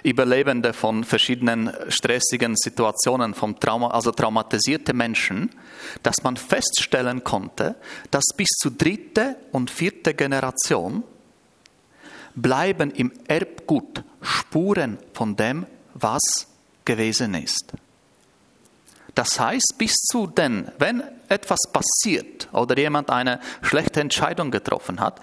Überlebende 0.04 0.74
von 0.74 1.04
verschiedenen 1.04 1.72
stressigen 1.90 2.56
Situationen, 2.56 3.34
vom 3.34 3.60
Trauma, 3.60 3.90
also 3.90 4.12
traumatisierte 4.12 4.94
Menschen, 4.94 5.52
dass 6.04 6.16
man 6.24 6.38
feststellen 6.38 7.24
konnte, 7.24 7.76
dass 8.12 8.26
bis 8.36 8.50
zu 8.58 8.72
dritte 8.72 9.38
und 9.52 9.70
vierte 9.70 10.14
Generation 10.14 11.04
bleiben 12.36 12.92
im 12.92 13.12
Erbgut 13.28 14.04
Spuren 14.26 14.98
von 15.14 15.36
dem, 15.36 15.66
was 15.94 16.48
gewesen 16.84 17.34
ist. 17.34 17.74
Das 19.14 19.40
heißt, 19.40 19.76
bis 19.78 19.94
zu 19.94 20.28
denn, 20.28 20.72
wenn 20.78 21.02
etwas 21.30 21.60
passiert 21.72 22.50
oder 22.52 22.78
jemand 22.78 23.10
eine 23.10 23.40
schlechte 23.62 24.02
Entscheidung 24.02 24.52
getroffen 24.52 25.00
hat, 25.00 25.22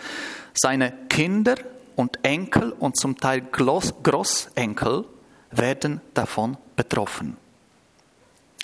seine 0.55 0.93
Kinder 1.09 1.57
und 1.95 2.25
Enkel 2.25 2.73
und 2.73 2.97
zum 2.97 3.19
Teil 3.19 3.43
Großenkel 3.43 5.05
werden 5.51 6.01
davon 6.15 6.57
betroffen. 6.75 7.37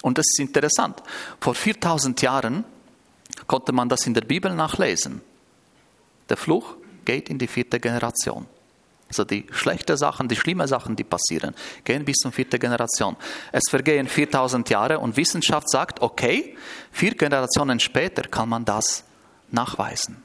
Und 0.02 0.16
das 0.16 0.26
ist 0.26 0.40
interessant. 0.40 1.02
Vor 1.40 1.54
4000 1.54 2.22
Jahren 2.22 2.64
konnte 3.46 3.72
man 3.72 3.88
das 3.88 4.06
in 4.06 4.14
der 4.14 4.22
Bibel 4.22 4.54
nachlesen. 4.54 5.20
Der 6.28 6.36
Fluch 6.36 6.76
geht 7.04 7.28
in 7.28 7.38
die 7.38 7.46
vierte 7.46 7.80
Generation. 7.80 8.46
Also 9.08 9.24
die 9.24 9.46
schlechten 9.50 9.96
Sachen, 9.96 10.28
die 10.28 10.36
schlimmen 10.36 10.66
Sachen, 10.68 10.94
die 10.94 11.04
passieren, 11.04 11.54
gehen 11.84 12.04
bis 12.04 12.18
zur 12.18 12.30
vierten 12.30 12.60
Generation. 12.60 13.16
Es 13.52 13.62
vergehen 13.68 14.06
4000 14.06 14.68
Jahre 14.68 14.98
und 14.98 15.16
Wissenschaft 15.16 15.70
sagt, 15.70 16.02
okay, 16.02 16.56
vier 16.92 17.14
Generationen 17.14 17.80
später 17.80 18.22
kann 18.22 18.50
man 18.50 18.64
das 18.64 19.04
nachweisen. 19.50 20.22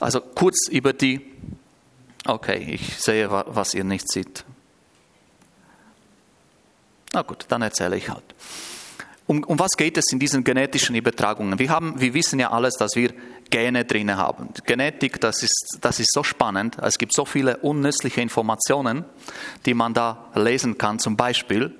Also 0.00 0.20
kurz 0.20 0.68
über 0.68 0.92
die, 0.92 1.20
okay, 2.26 2.58
ich 2.72 2.98
sehe, 2.98 3.30
was 3.30 3.74
ihr 3.74 3.84
nicht 3.84 4.10
seht. 4.10 4.44
Na 7.12 7.22
gut, 7.22 7.44
dann 7.48 7.62
erzähle 7.62 7.96
ich 7.96 8.08
halt. 8.08 8.34
Um, 9.34 9.42
um 9.44 9.58
was 9.58 9.72
geht 9.76 9.98
es 9.98 10.12
in 10.12 10.20
diesen 10.20 10.44
genetischen 10.44 10.94
Übertragungen? 10.94 11.58
Wir, 11.58 11.68
haben, 11.68 12.00
wir 12.00 12.14
wissen 12.14 12.38
ja 12.38 12.52
alles, 12.52 12.74
dass 12.76 12.94
wir 12.94 13.12
Gene 13.50 13.84
drin 13.84 14.16
haben. 14.16 14.50
Genetik, 14.64 15.20
das 15.20 15.42
ist, 15.42 15.78
das 15.80 15.98
ist 15.98 16.12
so 16.12 16.22
spannend. 16.22 16.76
Es 16.80 16.98
gibt 16.98 17.12
so 17.12 17.24
viele 17.24 17.56
unnützliche 17.56 18.20
Informationen, 18.20 19.04
die 19.66 19.74
man 19.74 19.92
da 19.92 20.30
lesen 20.34 20.78
kann. 20.78 21.00
Zum 21.00 21.16
Beispiel, 21.16 21.74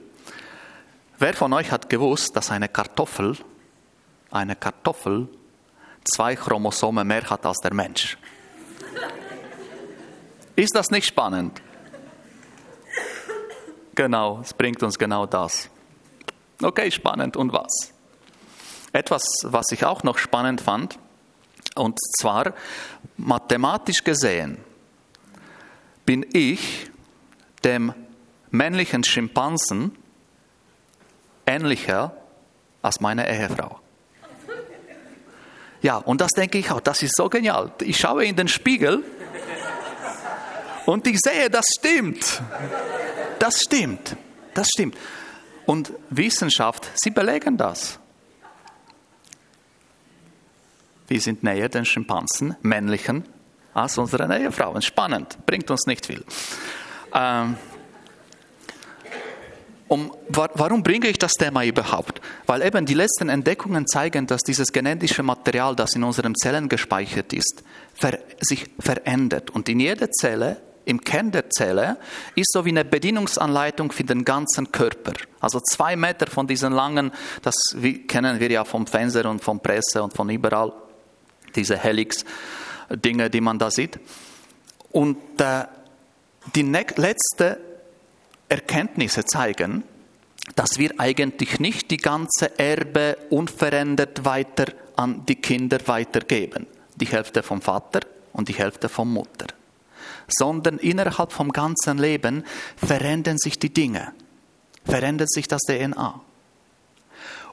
wer 1.19 1.35
von 1.35 1.53
euch 1.53 1.71
hat 1.71 1.89
gewusst, 1.89 2.35
dass 2.35 2.51
eine 2.51 2.69
Kartoffel, 2.69 3.37
eine 4.33 4.57
Kartoffel 4.57 5.29
zwei 6.13 6.35
Chromosome 6.35 7.05
mehr 7.05 7.31
hat 7.31 7.47
als 7.47 7.59
der 7.59 7.73
Mensch? 7.73 8.19
Ist 10.57 10.75
das 10.75 10.91
nicht 10.91 11.07
spannend? 11.07 11.63
Genau, 13.95 14.41
es 14.43 14.53
bringt 14.53 14.83
uns 14.83 14.99
genau 14.99 15.27
das. 15.27 15.71
Okay, 16.63 16.91
spannend. 16.91 17.37
Und 17.37 17.53
was? 17.53 17.93
Etwas, 18.93 19.25
was 19.43 19.67
ich 19.73 19.85
auch 19.85 20.03
noch 20.03 20.19
spannend 20.19 20.61
fand, 20.61 20.99
und 21.75 21.99
zwar 22.19 22.55
mathematisch 23.17 24.05
gesehen 24.05 24.59
bin 26.07 26.25
ich 26.33 26.91
dem 27.65 27.93
männlichen 28.51 29.03
Schimpansen 29.03 29.97
ähnlicher 31.47 32.17
als 32.83 33.01
meine 33.01 33.29
Ehefrau. 33.29 33.81
Ja, 35.83 35.97
und 35.97 36.21
das 36.21 36.31
denke 36.31 36.59
ich 36.59 36.71
auch, 36.71 36.81
das 36.81 37.03
ist 37.03 37.17
so 37.17 37.29
genial. 37.29 37.73
Ich 37.83 37.99
schaue 37.99 38.25
in 38.25 38.37
den 38.37 38.49
Spiegel 38.49 39.03
und 40.87 41.07
ich 41.07 41.19
sehe, 41.21 41.51
das 41.51 41.67
stimmt. 41.79 42.43
Das 43.39 43.61
stimmt. 43.61 44.17
Das 44.55 44.69
stimmt. 44.69 44.97
Und 45.67 45.93
Wissenschaft, 46.11 46.91
sie 46.95 47.11
belegen 47.11 47.57
das. 47.57 47.99
Wir 51.09 51.21
sind 51.21 51.43
näher 51.43 51.69
den 51.69 51.85
Schimpansen, 51.85 52.57
männlichen, 52.63 53.25
als 53.75 53.99
unsere 53.99 54.27
Ehefrauen. 54.39 54.81
Spannend, 54.83 55.45
bringt 55.47 55.71
uns 55.71 55.87
nicht 55.87 56.07
viel. 56.07 56.25
Ähm, 57.15 57.57
um, 59.87 60.13
warum 60.29 60.83
bringe 60.83 61.09
ich 61.09 61.19
das 61.19 61.35
Thema 61.35 61.63
überhaupt? 61.63 62.21
Weil 62.47 62.63
eben 62.63 62.87
die 62.87 62.95
letzten 62.95 63.29
Entdeckungen 63.29 63.87
zeigen, 63.87 64.27
dass 64.27 64.41
dieses 64.41 64.73
genetische 64.73 65.23
Material, 65.23 65.77
das 65.77 65.95
in 65.95 66.05
unseren 66.05 66.35
Zellen 66.35 66.69
gespeichert 66.69 67.33
ist, 67.33 67.63
ver 67.93 68.19
sich 68.41 68.71
verändert. 68.79 69.51
Und 69.51 69.69
in 69.69 69.81
jeder 69.81 70.11
Zelle 70.11 70.57
im 70.85 71.01
Kern 71.01 71.31
der 71.31 71.51
Zelle 71.51 71.97
ist 72.35 72.53
so 72.53 72.65
wie 72.65 72.71
eine 72.71 72.85
Bedienungsanleitung 72.85 73.91
für 73.93 74.05
den 74.05 74.25
ganzen 74.25 74.71
Körper. 74.71 75.13
Also 75.41 75.61
zwei 75.61 75.97
Meter 75.97 76.27
von 76.27 76.47
diesen 76.47 76.73
langen, 76.73 77.13
das 77.43 77.55
kennen 78.07 78.41
wir 78.41 78.51
ja 78.51 78.65
vom 78.65 78.87
Fenster 78.87 79.29
und 79.31 79.43
vom 79.43 79.61
Presse 79.61 80.03
und 80.03 80.15
von 80.15 80.29
überall, 80.31 80.73
diese 81.55 81.77
Helix-Dinge, 81.77 83.31
die 83.31 83.41
man 83.41 83.59
da 83.59 83.71
sieht. 83.71 83.99
Und 84.91 85.41
äh, 85.41 85.65
die 86.55 86.63
letzten 86.63 87.57
Erkenntnisse 88.49 89.25
zeigen, 89.25 89.85
dass 90.55 90.79
wir 90.79 90.93
eigentlich 90.99 91.59
nicht 91.59 91.91
die 91.91 91.97
ganze 91.97 92.59
Erbe 92.59 93.17
unverändert 93.31 94.25
weiter 94.25 94.67
an 94.97 95.25
die 95.27 95.37
Kinder 95.37 95.79
weitergeben. 95.87 96.67
Die 96.97 97.07
Hälfte 97.07 97.43
vom 97.43 97.63
Vater 97.63 98.01
und 98.33 98.49
die 98.49 98.53
Hälfte 98.53 98.89
vom 98.89 99.13
Mutter 99.13 99.47
sondern 100.29 100.79
innerhalb 100.79 101.33
vom 101.33 101.53
ganzen 101.53 101.99
Leben 101.99 102.45
verändern 102.77 103.39
sich 103.39 103.59
die 103.59 103.73
Dinge, 103.73 104.13
verändert 104.85 105.31
sich 105.31 105.49
das 105.49 105.63
DNA. 105.63 106.21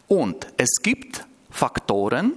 Und 0.08 0.48
es 0.58 0.70
gibt 0.82 1.26
Faktoren, 1.50 2.34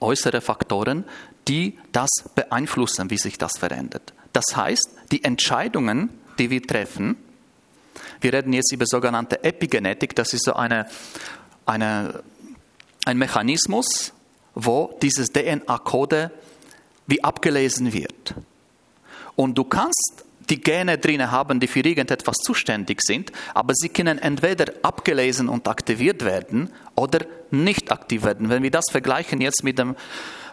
äußere 0.00 0.40
Faktoren, 0.40 1.04
die 1.48 1.78
das 1.92 2.10
beeinflussen, 2.34 3.10
wie 3.10 3.18
sich 3.18 3.38
das 3.38 3.58
verändert. 3.58 4.12
Das 4.32 4.44
heißt, 4.54 4.90
die 5.10 5.24
Entscheidungen, 5.24 6.10
die 6.38 6.50
wir 6.50 6.62
treffen, 6.62 7.16
wir 8.20 8.32
reden 8.32 8.52
jetzt 8.52 8.72
über 8.72 8.86
sogenannte 8.86 9.42
Epigenetik, 9.42 10.14
das 10.14 10.34
ist 10.34 10.44
so 10.44 10.52
eine, 10.52 10.86
eine, 11.66 12.22
ein 13.04 13.18
Mechanismus, 13.18 14.12
wo 14.54 14.96
dieses 15.02 15.32
DNA-Code 15.32 16.30
wie 17.06 17.24
abgelesen 17.24 17.92
wird. 17.92 18.34
Und 19.36 19.56
du 19.56 19.64
kannst 19.64 20.24
die 20.50 20.60
Gene 20.60 20.98
drin 20.98 21.30
haben, 21.30 21.60
die 21.60 21.68
für 21.68 21.80
irgendetwas 21.80 22.36
zuständig 22.38 23.00
sind, 23.02 23.30
aber 23.54 23.72
sie 23.74 23.88
können 23.88 24.18
entweder 24.18 24.72
abgelesen 24.82 25.48
und 25.48 25.68
aktiviert 25.68 26.24
werden 26.24 26.70
oder 26.96 27.20
nicht 27.50 27.92
aktiv 27.92 28.24
werden. 28.24 28.48
Wenn 28.48 28.62
wir 28.62 28.70
das 28.70 28.86
vergleichen 28.90 29.40
jetzt 29.40 29.62
mit 29.62 29.78
dem, 29.78 29.94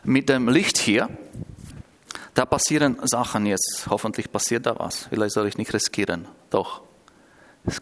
mit 0.03 0.29
dem 0.29 0.49
Licht 0.49 0.77
hier, 0.77 1.09
da 2.35 2.45
passieren 2.45 2.97
Sachen 3.03 3.47
jetzt. 3.47 3.87
Hoffentlich 3.89 4.31
passiert 4.31 4.67
da 4.67 4.77
was. 4.77 5.07
Vielleicht 5.09 5.33
soll 5.33 5.47
ich 5.47 5.57
nicht 5.57 5.73
riskieren. 5.73 6.27
Doch. 6.51 6.81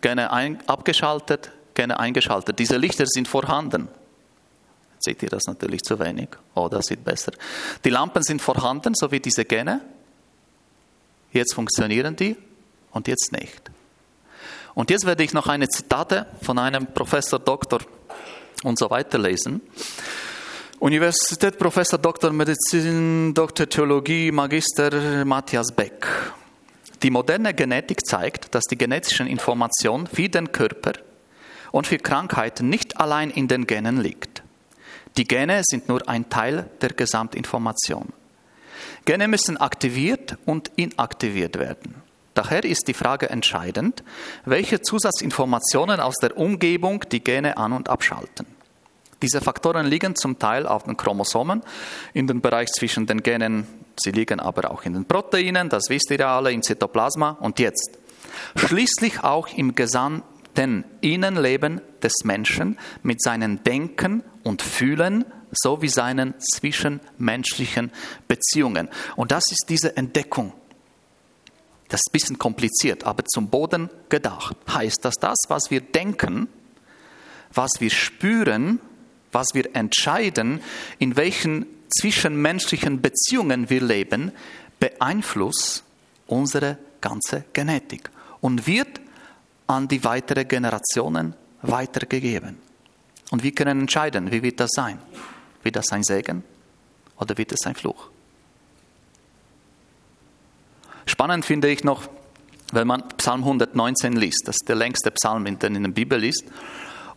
Gene 0.01 0.31
ein, 0.31 0.60
abgeschaltet, 0.65 1.51
Gene 1.73 1.99
eingeschaltet. 1.99 2.58
Diese 2.58 2.77
Lichter 2.77 3.05
sind 3.05 3.27
vorhanden. 3.27 3.89
Seht 4.97 5.21
ihr 5.21 5.29
das 5.29 5.43
natürlich 5.47 5.81
zu 5.84 5.99
wenig? 5.99 6.29
Oh, 6.55 6.69
das 6.69 6.86
sieht 6.86 7.03
besser. 7.03 7.34
Die 7.84 7.89
Lampen 7.89 8.23
sind 8.23 8.41
vorhanden, 8.41 8.93
so 8.95 9.12
wie 9.12 9.19
diese 9.19 9.43
Gene 9.43 9.81
jetzt 11.36 11.54
funktionieren 11.54 12.15
die 12.15 12.36
und 12.91 13.08
jetzt 13.08 13.32
nicht. 13.32 13.71
Und 14.74 14.89
jetzt 14.89 15.06
werde 15.06 15.24
ich 15.24 15.34
noch 15.34 15.48
eine 15.48 15.69
Zitate 15.69 16.28
von 16.41 16.60
einem 16.60 16.88
Professor, 16.88 17.39
Doktor 17.39 17.80
und 18.63 18.78
so 18.78 18.89
weiter 18.89 19.17
lesen. 19.17 19.62
Universität 20.80 21.58
Professor 21.58 21.98
Dr. 21.98 22.32
Medizin, 22.32 23.34
Dr. 23.34 23.67
Theologie, 23.69 24.32
Magister 24.32 25.24
Matthias 25.24 25.71
Beck. 25.71 26.06
Die 27.02 27.10
moderne 27.10 27.54
Genetik 27.54 28.06
zeigt, 28.06 28.54
dass 28.54 28.65
die 28.65 28.78
genetischen 28.78 29.28
Information 29.28 30.08
für 30.08 30.28
den 30.28 30.52
Körper 30.52 30.93
und 31.71 31.88
für 31.88 31.98
Krankheiten 31.98 32.69
nicht 32.69 33.00
allein 33.00 33.32
in 33.32 33.48
den 33.48 33.67
Genen 33.67 34.02
liegt. 34.02 34.43
Die 35.17 35.26
Gene 35.26 35.62
sind 35.63 35.88
nur 35.88 36.08
ein 36.10 36.30
Teil 36.30 36.69
der 36.82 36.89
Gesamtinformation. 36.89 38.12
Gene 39.06 39.28
müssen 39.28 39.58
aktiviert 39.58 40.38
und 40.46 40.72
inaktiviert 40.76 41.60
werden. 41.60 42.02
Daher 42.34 42.65
ist 42.65 42.88
die 42.88 42.94
Frage 42.94 43.30
entscheidend, 43.30 44.04
welche 44.44 44.82
Zusatzinformationen 44.82 46.00
aus 46.00 46.15
der 46.15 46.38
Umgebung 46.38 47.06
die 47.12 47.24
Gene 47.24 47.56
an- 47.56 47.72
und 47.72 47.88
abschalten. 47.88 48.46
Diese 49.22 49.39
Faktoren 49.39 49.86
liegen 49.86 50.15
zum 50.15 50.38
Teil 50.38 50.68
auf 50.68 50.84
den 50.84 50.98
Chromosomen, 50.98 51.62
in 52.13 52.28
den 52.28 52.41
Bereich 52.41 52.68
zwischen 52.74 53.06
den 53.06 53.24
Genen, 53.24 53.65
sie 53.96 54.12
liegen 54.12 54.39
aber 54.39 54.70
auch 54.70 54.84
in 54.84 54.94
den 54.94 55.06
Proteinen, 55.06 55.70
das 55.70 55.89
wisst 55.89 56.12
ihr 56.12 56.28
alle, 56.28 56.52
im 56.52 56.62
Zytoplasma 56.62 57.38
und 57.39 57.60
jetzt. 57.60 57.98
Schließlich 58.56 59.24
auch 59.24 59.48
im 59.56 59.76
gesamten 59.76 60.84
Innenleben 61.00 61.80
des 62.04 62.26
Menschen 62.26 62.78
mit 63.02 63.22
seinen 63.22 63.63
Denken 63.63 64.24
und 64.44 64.62
Fühlen 64.62 65.26
sowie 65.56 65.89
seinen 65.89 66.34
zwischenmenschlichen 66.39 67.91
Beziehungen. 68.28 68.89
Und 69.15 69.32
das 69.32 69.44
ist 69.52 69.65
diese 69.70 69.96
Entdeckung. 69.98 70.54
Das 71.88 72.00
ist 72.00 72.10
ein 72.10 72.13
bisschen 72.13 72.39
kompliziert, 72.39 73.04
aber 73.04 73.26
zum 73.26 73.50
Boden 73.50 73.89
gedacht. 74.10 74.58
Heißt, 74.68 75.04
dass 75.04 75.15
das, 75.15 75.38
was 75.48 75.70
wir 75.70 75.82
denken, 75.82 76.48
was 77.54 77.72
wir 77.80 77.91
spüren, 77.91 78.80
was 79.32 79.48
wir 79.54 79.76
entscheiden, 79.76 80.62
in 80.98 81.15
welchen 81.15 81.65
zwischenmenschlichen 82.00 83.02
Beziehungen 83.02 83.70
wir 83.70 83.82
leben, 83.82 84.32
beeinflusst 84.80 85.84
unsere 86.28 86.78
ganze 87.02 87.46
Genetik 87.54 88.10
und 88.41 88.68
wird 88.68 89.00
an 89.68 89.88
die 89.88 90.04
weiteren 90.04 90.48
Generationen 90.48 91.36
weitergegeben. 91.62 92.58
Und 93.32 93.44
wir 93.44 93.52
können 93.52 93.82
entscheiden, 93.82 94.32
wie 94.32 94.44
wird 94.44 94.60
das 94.60 94.72
sein? 94.74 95.00
Wird 95.65 95.78
das 95.78 95.91
ein 95.91 96.04
Segen 96.04 96.43
oder 97.17 97.36
wird 97.39 97.51
es 97.51 97.65
ein 97.65 97.73
Fluch? 97.73 98.10
Spannend 101.08 101.43
finde 101.43 101.69
ich 101.69 101.84
noch, 101.84 102.04
wenn 102.71 102.86
man 102.86 103.08
Psalm 103.17 103.39
119 103.39 104.15
liest, 104.15 104.43
das 104.45 104.58
ist 104.58 104.69
der 104.69 104.75
längste 104.75 105.10
Psalm, 105.10 105.43
den 105.43 105.75
in 105.75 105.82
der 105.82 105.89
Bibel 105.89 106.23
ist. 106.23 106.43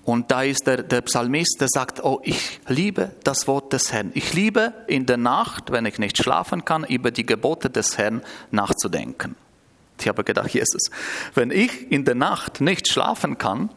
Und 0.02 0.30
da 0.30 0.44
ist 0.44 0.66
der, 0.66 0.82
der 0.82 1.02
Psalmist, 1.02 1.58
der 1.60 1.68
sagt, 1.68 2.02
oh, 2.02 2.20
ich 2.22 2.60
liebe 2.68 3.10
das 3.22 3.46
Wort 3.46 3.74
des 3.74 3.92
Herrn. 3.92 4.12
Ich 4.14 4.32
liebe 4.32 4.72
in 4.86 5.04
der 5.04 5.18
Nacht, 5.18 5.70
wenn 5.70 5.84
ich 5.84 5.98
nicht 5.98 6.16
schlafen 6.16 6.64
kann, 6.64 6.84
über 6.84 7.10
die 7.10 7.26
Gebote 7.26 7.68
des 7.68 7.98
Herrn 7.98 8.22
nachzudenken. 8.50 9.36
Ich 10.00 10.08
habe 10.08 10.24
gedacht, 10.24 10.48
Jesus, 10.48 10.90
wenn 11.34 11.50
ich 11.50 11.92
in 11.92 12.06
der 12.06 12.14
Nacht 12.14 12.62
nicht 12.62 12.88
schlafen 12.88 13.36
kann, 13.36 13.68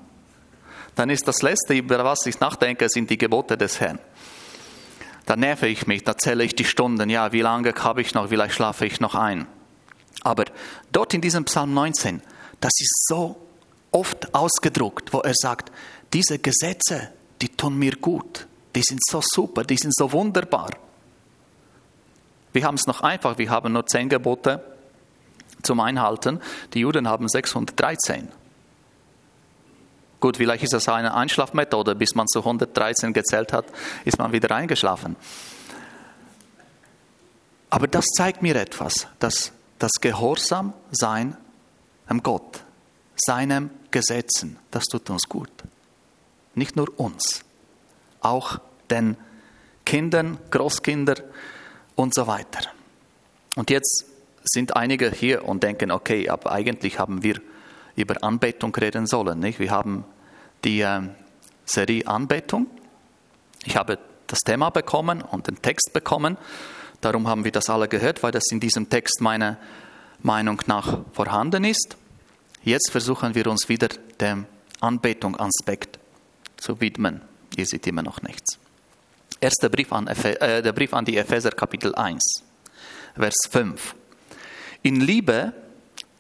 dann 0.96 1.10
ist 1.10 1.28
das 1.28 1.42
Letzte, 1.42 1.74
über 1.74 2.06
was 2.06 2.26
ich 2.26 2.40
nachdenke, 2.40 2.88
sind 2.88 3.10
die 3.10 3.18
Gebote 3.18 3.58
des 3.58 3.82
Herrn. 3.82 4.00
Da 5.32 5.38
nerve 5.38 5.68
ich 5.68 5.88
mich, 5.88 6.04
da 6.04 6.18
zähle 6.18 6.44
ich 6.44 6.56
die 6.56 6.66
Stunden, 6.66 7.10
ja, 7.10 7.32
wie 7.32 7.40
lange 7.40 7.74
habe 7.74 8.02
ich 8.02 8.14
noch, 8.14 8.28
vielleicht 8.28 8.54
schlafe 8.54 8.86
ich 8.86 9.00
noch 9.00 9.16
ein. 9.16 9.48
Aber 10.24 10.44
dort 10.92 11.14
in 11.14 11.22
diesem 11.22 11.46
Psalm 11.46 11.74
19, 11.74 12.22
das 12.60 12.74
ist 12.82 13.08
so 13.08 13.38
oft 13.94 14.36
ausgedruckt, 14.36 15.14
wo 15.14 15.20
er 15.20 15.34
sagt, 15.34 15.72
diese 16.12 16.38
Gesetze, 16.38 17.14
die 17.42 17.48
tun 17.48 17.80
mir 17.80 17.96
gut, 17.96 18.46
die 18.76 18.82
sind 18.82 19.00
so 19.10 19.22
super, 19.24 19.64
die 19.64 19.78
sind 19.78 19.96
so 19.96 20.12
wunderbar. 20.12 20.72
Wir 22.52 22.66
haben 22.66 22.76
es 22.76 22.86
noch 22.86 23.00
einfach, 23.00 23.38
wir 23.38 23.50
haben 23.50 23.72
nur 23.72 23.88
zehn 23.88 24.10
Gebote 24.10 24.62
zum 25.64 25.80
Einhalten, 25.80 26.42
die 26.74 26.82
Juden 26.82 27.08
haben 27.08 27.30
613. 27.30 28.28
Gut, 30.22 30.38
vielleicht 30.38 30.64
ist 30.64 30.74
das 30.74 30.88
eine 30.88 31.16
Einschlafmethode, 31.16 31.96
bis 31.96 32.14
man 32.14 32.28
zu 32.28 32.40
113 32.40 33.12
gezählt 33.12 33.52
hat, 33.52 33.66
ist 34.06 34.20
man 34.20 34.32
wieder 34.32 34.56
eingeschlafen. 34.56 35.16
Aber 37.72 37.88
das 37.88 38.06
zeigt 38.06 38.44
mir 38.44 38.56
etwas, 38.56 39.08
dass 39.18 39.52
das 39.80 39.92
Gehorsam 40.00 40.74
sein 40.92 41.36
am 42.06 42.22
Gott, 42.22 42.64
seinem 43.16 43.72
Gesetzen, 43.90 44.58
das 44.70 44.86
tut 44.86 45.10
uns 45.10 45.28
gut. 45.28 45.50
Nicht 46.54 46.76
nur 46.76 46.88
uns, 47.00 47.44
auch 48.20 48.60
den 48.92 49.18
Kindern, 49.86 50.38
Großkindern 50.52 51.22
und 51.96 52.14
so 52.14 52.28
weiter. 52.28 52.70
Und 53.56 53.72
jetzt 53.72 54.06
sind 54.44 54.76
einige 54.76 55.10
hier 55.10 55.46
und 55.46 55.64
denken, 55.64 55.92
okay, 55.92 56.30
aber 56.30 56.52
eigentlich 56.52 57.00
haben 57.00 57.24
wir 57.24 57.42
über 57.96 58.24
Anbetung 58.24 58.76
reden 58.76 59.08
sollen. 59.08 59.40
Nicht? 59.40 59.60
Wir 59.60 59.72
haben 59.72 60.06
die 60.64 60.82
äh, 60.82 61.02
Serie 61.66 62.08
Anbetung. 62.08 62.68
Ich 63.64 63.76
habe 63.76 64.00
das 64.28 64.40
Thema 64.40 64.70
bekommen 64.70 65.22
und 65.22 65.48
den 65.48 65.62
Text 65.62 65.92
bekommen. 65.94 66.38
Darum 67.02 67.28
haben 67.28 67.44
wir 67.44 67.52
das 67.52 67.70
alle 67.70 67.88
gehört, 67.88 68.24
weil 68.24 68.32
das 68.32 68.44
in 68.52 68.60
diesem 68.60 68.90
Text 68.90 69.22
meiner 69.22 69.58
Meinung 70.22 70.62
nach 70.68 71.00
vorhanden 71.14 71.64
ist. 71.64 71.98
Jetzt 72.64 72.92
versuchen 72.92 73.34
wir 73.34 73.48
uns 73.48 73.70
wieder 73.70 73.90
dem 74.20 74.46
Anbetung-Aspekt 74.80 76.00
zu 76.58 76.80
widmen. 76.80 77.22
Ihr 77.56 77.66
seht 77.66 77.88
immer 77.88 78.04
noch 78.04 78.22
nichts. 78.22 78.60
Erster 79.40 79.70
Brief 79.70 79.92
an, 79.92 80.08
äh, 80.08 80.62
der 80.62 80.72
Brief 80.72 80.94
an 80.94 81.06
die 81.06 81.18
Epheser, 81.18 81.52
Kapitel 81.52 81.96
1, 81.96 82.44
Vers 83.16 83.36
5. 83.50 83.96
In 84.84 85.02
Liebe 85.02 85.54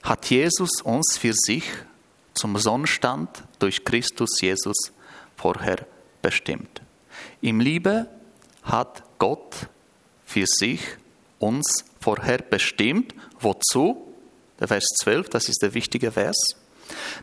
hat 0.01 0.25
Jesus 0.29 0.81
uns 0.81 1.17
für 1.17 1.33
sich 1.33 1.63
zum 2.33 2.57
Sonnenstand 2.57 3.43
durch 3.59 3.83
Christus 3.83 4.39
Jesus 4.41 4.91
vorher 5.35 5.85
bestimmt. 6.21 6.81
Im 7.41 7.59
Liebe 7.59 8.07
hat 8.63 9.03
Gott 9.19 9.67
für 10.25 10.45
sich 10.45 10.81
uns 11.39 11.85
vorher 11.99 12.39
bestimmt. 12.39 13.13
Wozu? 13.39 14.13
Der 14.59 14.67
Vers 14.67 14.85
12, 15.01 15.29
das 15.29 15.49
ist 15.49 15.61
der 15.61 15.73
wichtige 15.73 16.11
Vers 16.11 16.37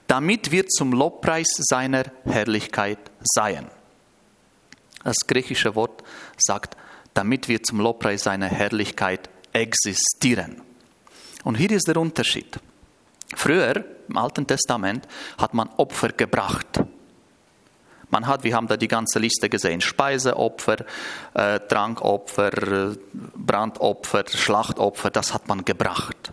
damit 0.06 0.50
wir 0.50 0.66
zum 0.66 0.92
Lobpreis 0.92 1.48
seiner 1.56 2.04
Herrlichkeit 2.24 2.98
seien. 3.22 3.66
Das 5.04 5.16
griechische 5.26 5.74
Wort 5.74 6.02
sagt, 6.36 6.76
damit 7.14 7.48
wir 7.48 7.62
zum 7.62 7.80
Lobpreis 7.80 8.24
seiner 8.24 8.46
Herrlichkeit 8.46 9.28
existieren. 9.52 10.62
Und 11.44 11.56
hier 11.56 11.70
ist 11.70 11.88
der 11.88 11.96
Unterschied. 11.96 12.58
Früher, 13.34 13.84
im 14.08 14.16
Alten 14.16 14.46
Testament, 14.46 15.06
hat 15.38 15.54
man 15.54 15.68
Opfer 15.76 16.10
gebracht. 16.10 16.80
Man 18.10 18.26
hat, 18.26 18.42
wir 18.42 18.54
haben 18.54 18.68
da 18.68 18.76
die 18.76 18.88
ganze 18.88 19.18
Liste 19.18 19.48
gesehen, 19.48 19.80
Speiseopfer, 19.80 20.84
äh, 21.34 21.60
Trankopfer, 21.60 22.96
Brandopfer, 23.12 24.24
Schlachtopfer, 24.28 25.10
das 25.10 25.34
hat 25.34 25.46
man 25.46 25.64
gebracht. 25.64 26.32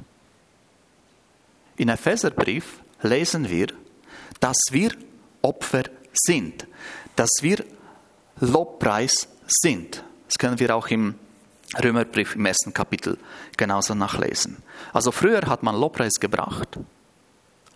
In 1.77 1.89
Epheserbrief 1.89 2.79
lesen 3.01 3.49
wir, 3.49 3.67
dass 4.39 4.57
wir 4.71 4.91
Opfer 5.41 5.83
sind, 6.13 6.65
dass 7.15 7.29
wir 7.41 7.63
Lobpreis 8.39 9.27
sind. 9.47 10.03
Das 10.27 10.37
können 10.37 10.59
wir 10.59 10.75
auch 10.75 10.87
im 10.87 11.15
Römerbrief 11.83 12.35
im 12.35 12.45
ersten 12.45 12.73
Kapitel 12.73 13.17
genauso 13.57 13.95
nachlesen. 13.95 14.57
Also 14.93 15.11
früher 15.11 15.41
hat 15.47 15.63
man 15.63 15.75
Lobpreis 15.75 16.13
gebracht. 16.19 16.79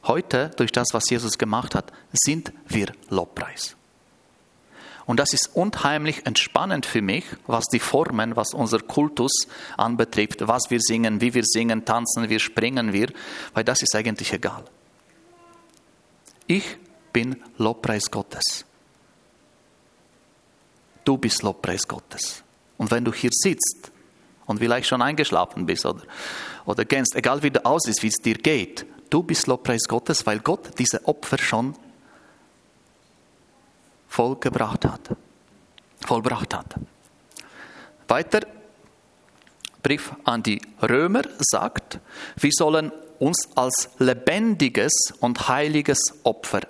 Heute, 0.03 0.51
durch 0.55 0.71
das, 0.71 0.87
was 0.93 1.09
Jesus 1.09 1.37
gemacht 1.37 1.75
hat, 1.75 1.91
sind 2.13 2.53
wir 2.67 2.91
Lobpreis. 3.09 3.75
Und 5.09 5.19
das 5.19 5.33
ist 5.33 5.55
unheimlich 5.55 6.27
entspannend 6.27 6.85
für 6.85 7.01
mich, 7.01 7.25
was 7.47 7.65
die 7.65 7.79
Formen, 7.79 8.35
was 8.35 8.53
unser 8.53 8.77
Kultus 8.77 9.47
anbetrifft, 9.75 10.47
was 10.47 10.69
wir 10.69 10.79
singen, 10.79 11.19
wie 11.19 11.33
wir 11.33 11.43
singen, 11.43 11.83
tanzen 11.83 12.29
wir, 12.29 12.39
springen 12.39 12.93
wir, 12.93 13.11
weil 13.55 13.63
das 13.63 13.81
ist 13.81 13.95
eigentlich 13.95 14.31
egal. 14.33 14.63
Ich 16.45 16.77
bin 17.11 17.41
Lobpreis 17.57 18.11
Gottes. 18.11 18.65
Du 21.03 21.17
bist 21.17 21.41
Lobpreis 21.41 21.87
Gottes. 21.87 22.43
Und 22.77 22.91
wenn 22.91 23.03
du 23.03 23.11
hier 23.11 23.31
sitzt 23.33 23.91
und 24.45 24.59
vielleicht 24.59 24.87
schon 24.87 25.01
eingeschlafen 25.01 25.65
bist 25.65 25.87
oder, 25.87 26.03
oder 26.65 26.85
gänst, 26.85 27.15
egal 27.15 27.41
wie 27.41 27.49
du 27.49 27.65
aussiehst, 27.65 28.03
wie 28.03 28.09
es 28.09 28.17
dir 28.17 28.35
geht, 28.35 28.85
du 29.09 29.23
bist 29.23 29.47
Lobpreis 29.47 29.83
Gottes, 29.87 30.25
weil 30.25 30.39
Gott 30.39 30.77
diese 30.77 31.07
Opfer 31.07 31.37
schon 31.37 31.75
vollgebracht 34.07 34.85
hat. 34.85 35.15
Vollbracht 36.05 36.53
hat. 36.53 36.75
Weiter, 38.07 38.41
Brief 39.81 40.13
an 40.25 40.43
die 40.43 40.61
Römer 40.81 41.23
sagt, 41.39 41.99
wir 42.35 42.51
sollen 42.51 42.91
uns 43.19 43.47
als 43.55 43.89
lebendiges 43.99 44.91
und 45.19 45.47
heiliges 45.47 45.99
Opfer 46.23 46.61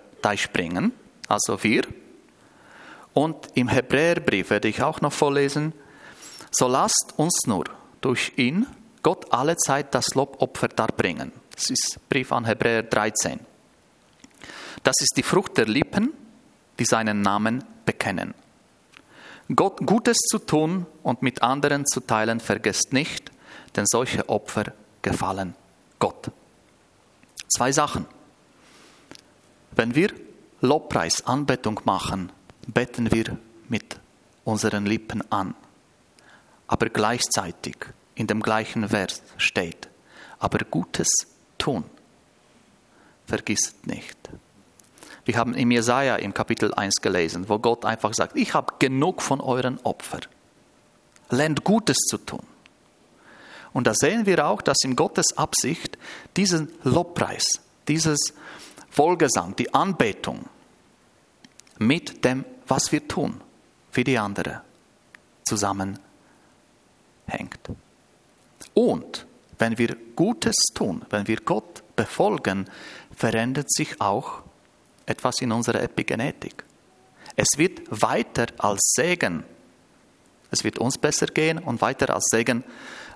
bringen, 0.53 0.93
also 1.27 1.63
wir. 1.63 1.83
Und 3.13 3.47
im 3.55 3.67
Hebräerbrief 3.67 4.49
werde 4.49 4.67
ich 4.67 4.83
auch 4.83 5.01
noch 5.01 5.13
vorlesen, 5.13 5.73
so 6.51 6.67
lasst 6.67 7.13
uns 7.17 7.47
nur 7.47 7.65
durch 8.01 8.33
ihn 8.35 8.67
Gott 9.01 9.31
alle 9.31 9.55
Zeit 9.57 9.95
das 9.95 10.13
Lobopfer 10.13 10.67
darbringen. 10.67 11.31
Das 11.59 11.71
ist 11.71 11.99
Brief 12.07 12.31
an 12.31 12.45
Hebräer 12.45 12.83
13. 12.83 13.37
Das 14.81 14.95
ist 15.01 15.17
die 15.17 15.23
Frucht 15.23 15.57
der 15.57 15.65
Lippen, 15.65 16.13
die 16.79 16.85
seinen 16.85 17.21
Namen 17.21 17.65
bekennen. 17.83 18.33
Gott 19.53 19.85
Gutes 19.85 20.15
zu 20.19 20.39
tun 20.39 20.85
und 21.03 21.21
mit 21.21 21.41
anderen 21.41 21.85
zu 21.85 21.99
teilen 21.99 22.39
vergesst 22.39 22.93
nicht, 22.93 23.33
denn 23.75 23.83
solche 23.85 24.29
Opfer 24.29 24.71
gefallen 25.01 25.53
Gott. 25.99 26.31
Zwei 27.49 27.73
Sachen. 27.73 28.05
Wenn 29.71 29.95
wir 29.95 30.11
Lobpreis, 30.61 31.27
Anbetung 31.27 31.81
machen, 31.83 32.31
beten 32.67 33.11
wir 33.11 33.37
mit 33.67 33.99
unseren 34.45 34.85
Lippen 34.85 35.29
an, 35.29 35.55
aber 36.67 36.87
gleichzeitig 36.87 37.75
in 38.15 38.27
dem 38.27 38.41
gleichen 38.41 38.87
Vers 38.87 39.21
steht, 39.37 39.89
aber 40.39 40.59
Gutes 40.59 41.09
tun. 41.69 41.83
Vergisst 43.25 43.85
nicht. 43.85 44.17
Wir 45.25 45.37
haben 45.37 45.53
im 45.53 45.69
Jesaja 45.69 46.15
im 46.15 46.33
Kapitel 46.33 46.73
1 46.73 46.95
gelesen, 47.01 47.47
wo 47.47 47.59
Gott 47.59 47.85
einfach 47.85 48.13
sagt: 48.13 48.35
Ich 48.35 48.55
habe 48.55 48.73
genug 48.79 49.21
von 49.21 49.39
euren 49.39 49.79
Opfern. 49.83 50.21
Lernt 51.29 51.63
Gutes 51.63 51.97
zu 51.97 52.17
tun. 52.17 52.41
Und 53.71 53.85
da 53.85 53.93
sehen 53.93 54.25
wir 54.25 54.47
auch, 54.47 54.63
dass 54.63 54.77
in 54.83 54.95
Gottes 54.95 55.37
Absicht 55.37 55.99
diesen 56.35 56.71
Lobpreis, 56.83 57.45
dieses 57.87 58.33
Vollgesang, 58.89 59.55
die 59.55 59.71
Anbetung 59.75 60.45
mit 61.77 62.25
dem, 62.25 62.45
was 62.67 62.91
wir 62.91 63.07
tun 63.07 63.41
für 63.91 64.03
die 64.03 64.17
andere, 64.17 64.63
zusammenhängt. 65.43 65.99
Und 68.73 69.18
wenn 69.59 69.77
wir 69.77 69.95
Gutes 70.15 70.55
tun, 70.73 71.05
wenn 71.09 71.27
wir 71.27 71.37
Gott 71.37 71.83
befolgen, 71.95 72.65
verändert 73.15 73.71
sich 73.71 73.99
auch 74.01 74.41
etwas 75.05 75.41
in 75.41 75.51
unserer 75.51 75.81
Epigenetik. 75.81 76.63
Es 77.35 77.57
wird 77.57 77.81
weiter 77.89 78.47
als 78.57 78.79
Segen. 78.95 79.43
Es 80.51 80.63
wird 80.63 80.79
uns 80.79 80.97
besser 80.97 81.27
gehen 81.27 81.59
und 81.59 81.81
weiter 81.81 82.13
als 82.13 82.25
Segen 82.31 82.63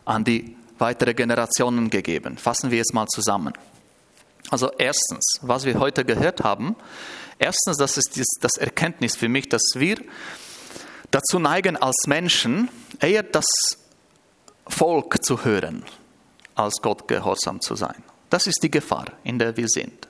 an 0.05 0.23
die 0.23 0.55
weitere 0.77 1.13
Generationen 1.13 1.89
gegeben. 1.89 2.37
Fassen 2.37 2.71
wir 2.71 2.81
es 2.81 2.93
mal 2.93 3.07
zusammen. 3.07 3.53
Also 4.49 4.71
erstens, 4.77 5.39
was 5.41 5.65
wir 5.65 5.79
heute 5.79 6.03
gehört 6.03 6.43
haben, 6.43 6.75
erstens, 7.39 7.77
das 7.77 7.97
ist 7.97 8.37
das 8.41 8.57
Erkenntnis 8.57 9.15
für 9.15 9.29
mich, 9.29 9.49
dass 9.49 9.63
wir 9.75 9.97
dazu 11.11 11.39
neigen, 11.39 11.77
als 11.77 12.05
Menschen 12.07 12.69
eher 12.99 13.23
das 13.23 13.45
Volk 14.67 15.23
zu 15.23 15.43
hören, 15.45 15.83
als 16.55 16.81
Gott 16.81 17.07
gehorsam 17.07 17.61
zu 17.61 17.75
sein. 17.75 18.03
Das 18.29 18.47
ist 18.47 18.61
die 18.63 18.71
Gefahr, 18.71 19.05
in 19.23 19.39
der 19.39 19.55
wir 19.57 19.67
sind. 19.67 20.07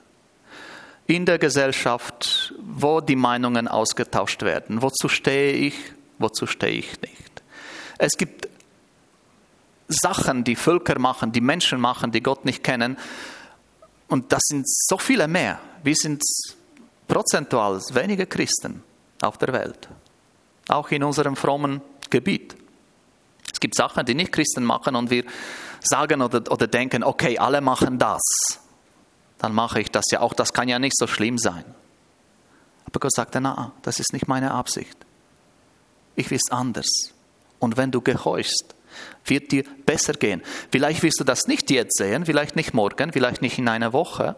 In 1.06 1.26
der 1.26 1.38
Gesellschaft, 1.38 2.54
wo 2.58 3.00
die 3.00 3.16
Meinungen 3.16 3.68
ausgetauscht 3.68 4.42
werden, 4.42 4.80
wozu 4.80 5.08
stehe 5.08 5.52
ich, 5.52 5.74
wozu 6.18 6.46
stehe 6.46 6.78
ich 6.78 7.00
nicht. 7.02 7.42
Es 7.98 8.16
gibt 8.16 8.48
Sachen, 9.88 10.44
die 10.44 10.56
Völker 10.56 10.98
machen, 10.98 11.32
die 11.32 11.40
Menschen 11.40 11.80
machen, 11.80 12.10
die 12.10 12.22
Gott 12.22 12.44
nicht 12.44 12.64
kennen. 12.64 12.96
Und 14.08 14.32
das 14.32 14.40
sind 14.44 14.64
so 14.66 14.98
viele 14.98 15.28
mehr. 15.28 15.60
Wir 15.82 15.94
sind 15.94 16.22
prozentual 17.06 17.80
wenige 17.92 18.26
Christen 18.26 18.82
auf 19.20 19.38
der 19.38 19.52
Welt, 19.52 19.88
auch 20.68 20.90
in 20.90 21.04
unserem 21.04 21.36
frommen 21.36 21.82
Gebiet. 22.10 22.56
Es 23.52 23.60
gibt 23.60 23.74
Sachen, 23.74 24.04
die 24.06 24.14
nicht 24.14 24.32
Christen 24.32 24.64
machen 24.64 24.96
und 24.96 25.10
wir 25.10 25.24
sagen 25.84 26.22
oder, 26.22 26.50
oder 26.50 26.66
denken, 26.66 27.04
okay, 27.04 27.38
alle 27.38 27.60
machen 27.60 27.98
das. 27.98 28.22
Dann 29.38 29.54
mache 29.54 29.80
ich 29.80 29.90
das 29.90 30.04
ja 30.10 30.20
auch, 30.20 30.32
das 30.32 30.52
kann 30.52 30.68
ja 30.68 30.78
nicht 30.78 30.96
so 30.96 31.06
schlimm 31.06 31.38
sein. 31.38 31.64
Aber 32.86 33.00
Gott 33.00 33.12
sagte, 33.12 33.40
na, 33.40 33.72
das 33.82 34.00
ist 34.00 34.12
nicht 34.12 34.28
meine 34.28 34.52
Absicht. 34.52 34.96
Ich 36.16 36.30
will 36.30 36.38
es 36.42 36.52
anders. 36.52 36.86
Und 37.58 37.76
wenn 37.76 37.90
du 37.90 38.00
gehorchst, 38.00 38.74
wird 39.24 39.50
dir 39.52 39.64
besser 39.84 40.12
gehen. 40.12 40.42
Vielleicht 40.70 41.02
wirst 41.02 41.20
du 41.20 41.24
das 41.24 41.46
nicht 41.46 41.70
jetzt 41.70 41.98
sehen, 41.98 42.26
vielleicht 42.26 42.56
nicht 42.56 42.74
morgen, 42.74 43.12
vielleicht 43.12 43.42
nicht 43.42 43.58
in 43.58 43.68
einer 43.68 43.92
Woche, 43.92 44.36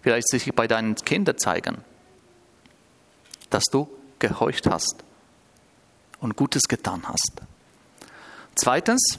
vielleicht 0.00 0.28
sich 0.28 0.52
bei 0.54 0.66
deinen 0.66 0.96
Kindern 0.96 1.38
zeigen, 1.38 1.78
dass 3.50 3.64
du 3.70 3.88
gehorcht 4.18 4.66
hast 4.66 5.04
und 6.20 6.36
Gutes 6.36 6.62
getan 6.64 7.02
hast. 7.06 7.42
Zweitens, 8.54 9.18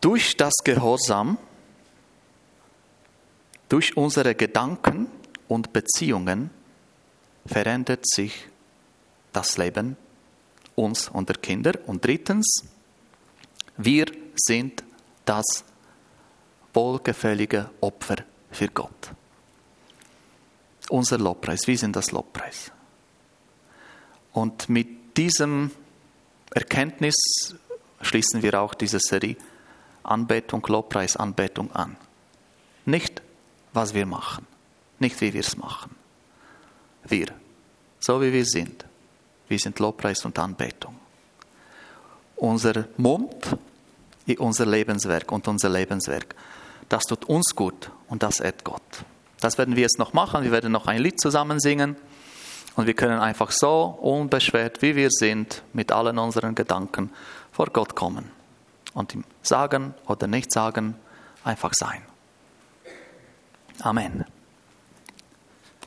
durch 0.00 0.36
das 0.36 0.54
Gehorsam, 0.64 1.38
durch 3.68 3.96
unsere 3.96 4.34
Gedanken 4.34 5.08
und 5.48 5.72
Beziehungen 5.72 6.50
verändert 7.46 8.06
sich 8.08 8.48
das 9.32 9.56
Leben 9.58 9.96
uns 10.74 11.08
und 11.08 11.28
der 11.28 11.36
Kinder. 11.36 11.78
Und 11.86 12.04
drittens, 12.04 12.64
wir 13.76 14.06
sind 14.34 14.82
das 15.24 15.64
wohlgefällige 16.72 17.70
Opfer 17.80 18.16
für 18.50 18.68
Gott. 18.68 19.12
Unser 20.88 21.18
Lobpreis, 21.18 21.66
wir 21.66 21.78
sind 21.78 21.94
das 21.94 22.10
Lobpreis. 22.10 22.72
Und 24.32 24.68
mit 24.68 25.16
diesem 25.16 25.70
Erkenntnis 26.52 27.14
schließen 28.00 28.42
wir 28.42 28.60
auch 28.60 28.74
diese 28.74 28.98
Serie 28.98 29.36
Anbetung, 30.02 30.64
Lobpreis, 30.66 31.16
Anbetung 31.16 31.70
an. 31.72 31.96
Nicht, 32.84 33.22
was 33.72 33.94
wir 33.94 34.06
machen, 34.06 34.46
nicht, 34.98 35.20
wie 35.20 35.32
wir 35.32 35.40
es 35.40 35.56
machen. 35.56 35.94
Wir, 37.04 37.26
so 38.00 38.20
wie 38.20 38.32
wir 38.32 38.44
sind. 38.44 38.84
Wir 39.48 39.58
sind 39.58 39.78
Lobpreis 39.78 40.24
und 40.24 40.38
Anbetung. 40.38 40.96
Unser 42.36 42.86
Mund 42.96 43.56
unser 44.38 44.66
Lebenswerk 44.66 45.32
und 45.32 45.48
unser 45.48 45.68
Lebenswerk. 45.68 46.36
Das 46.88 47.04
tut 47.04 47.24
uns 47.24 47.54
gut 47.54 47.90
und 48.08 48.22
das 48.22 48.38
ehrt 48.38 48.62
Gott. 48.62 49.04
Das 49.40 49.58
werden 49.58 49.74
wir 49.74 49.82
jetzt 49.82 49.98
noch 49.98 50.12
machen. 50.12 50.44
Wir 50.44 50.52
werden 50.52 50.70
noch 50.70 50.86
ein 50.86 51.02
Lied 51.02 51.20
zusammen 51.20 51.58
singen 51.58 51.96
und 52.76 52.86
wir 52.86 52.94
können 52.94 53.18
einfach 53.18 53.50
so 53.50 53.98
unbeschwert, 54.00 54.82
wie 54.82 54.94
wir 54.94 55.08
sind, 55.10 55.62
mit 55.72 55.90
allen 55.90 56.18
unseren 56.18 56.54
Gedanken 56.54 57.10
vor 57.50 57.66
Gott 57.66 57.96
kommen 57.96 58.39
und 58.94 59.14
ihm 59.14 59.24
sagen 59.42 59.94
oder 60.06 60.26
nicht 60.26 60.52
sagen, 60.52 60.96
einfach 61.44 61.72
sein. 61.74 62.02
Amen. 63.80 64.24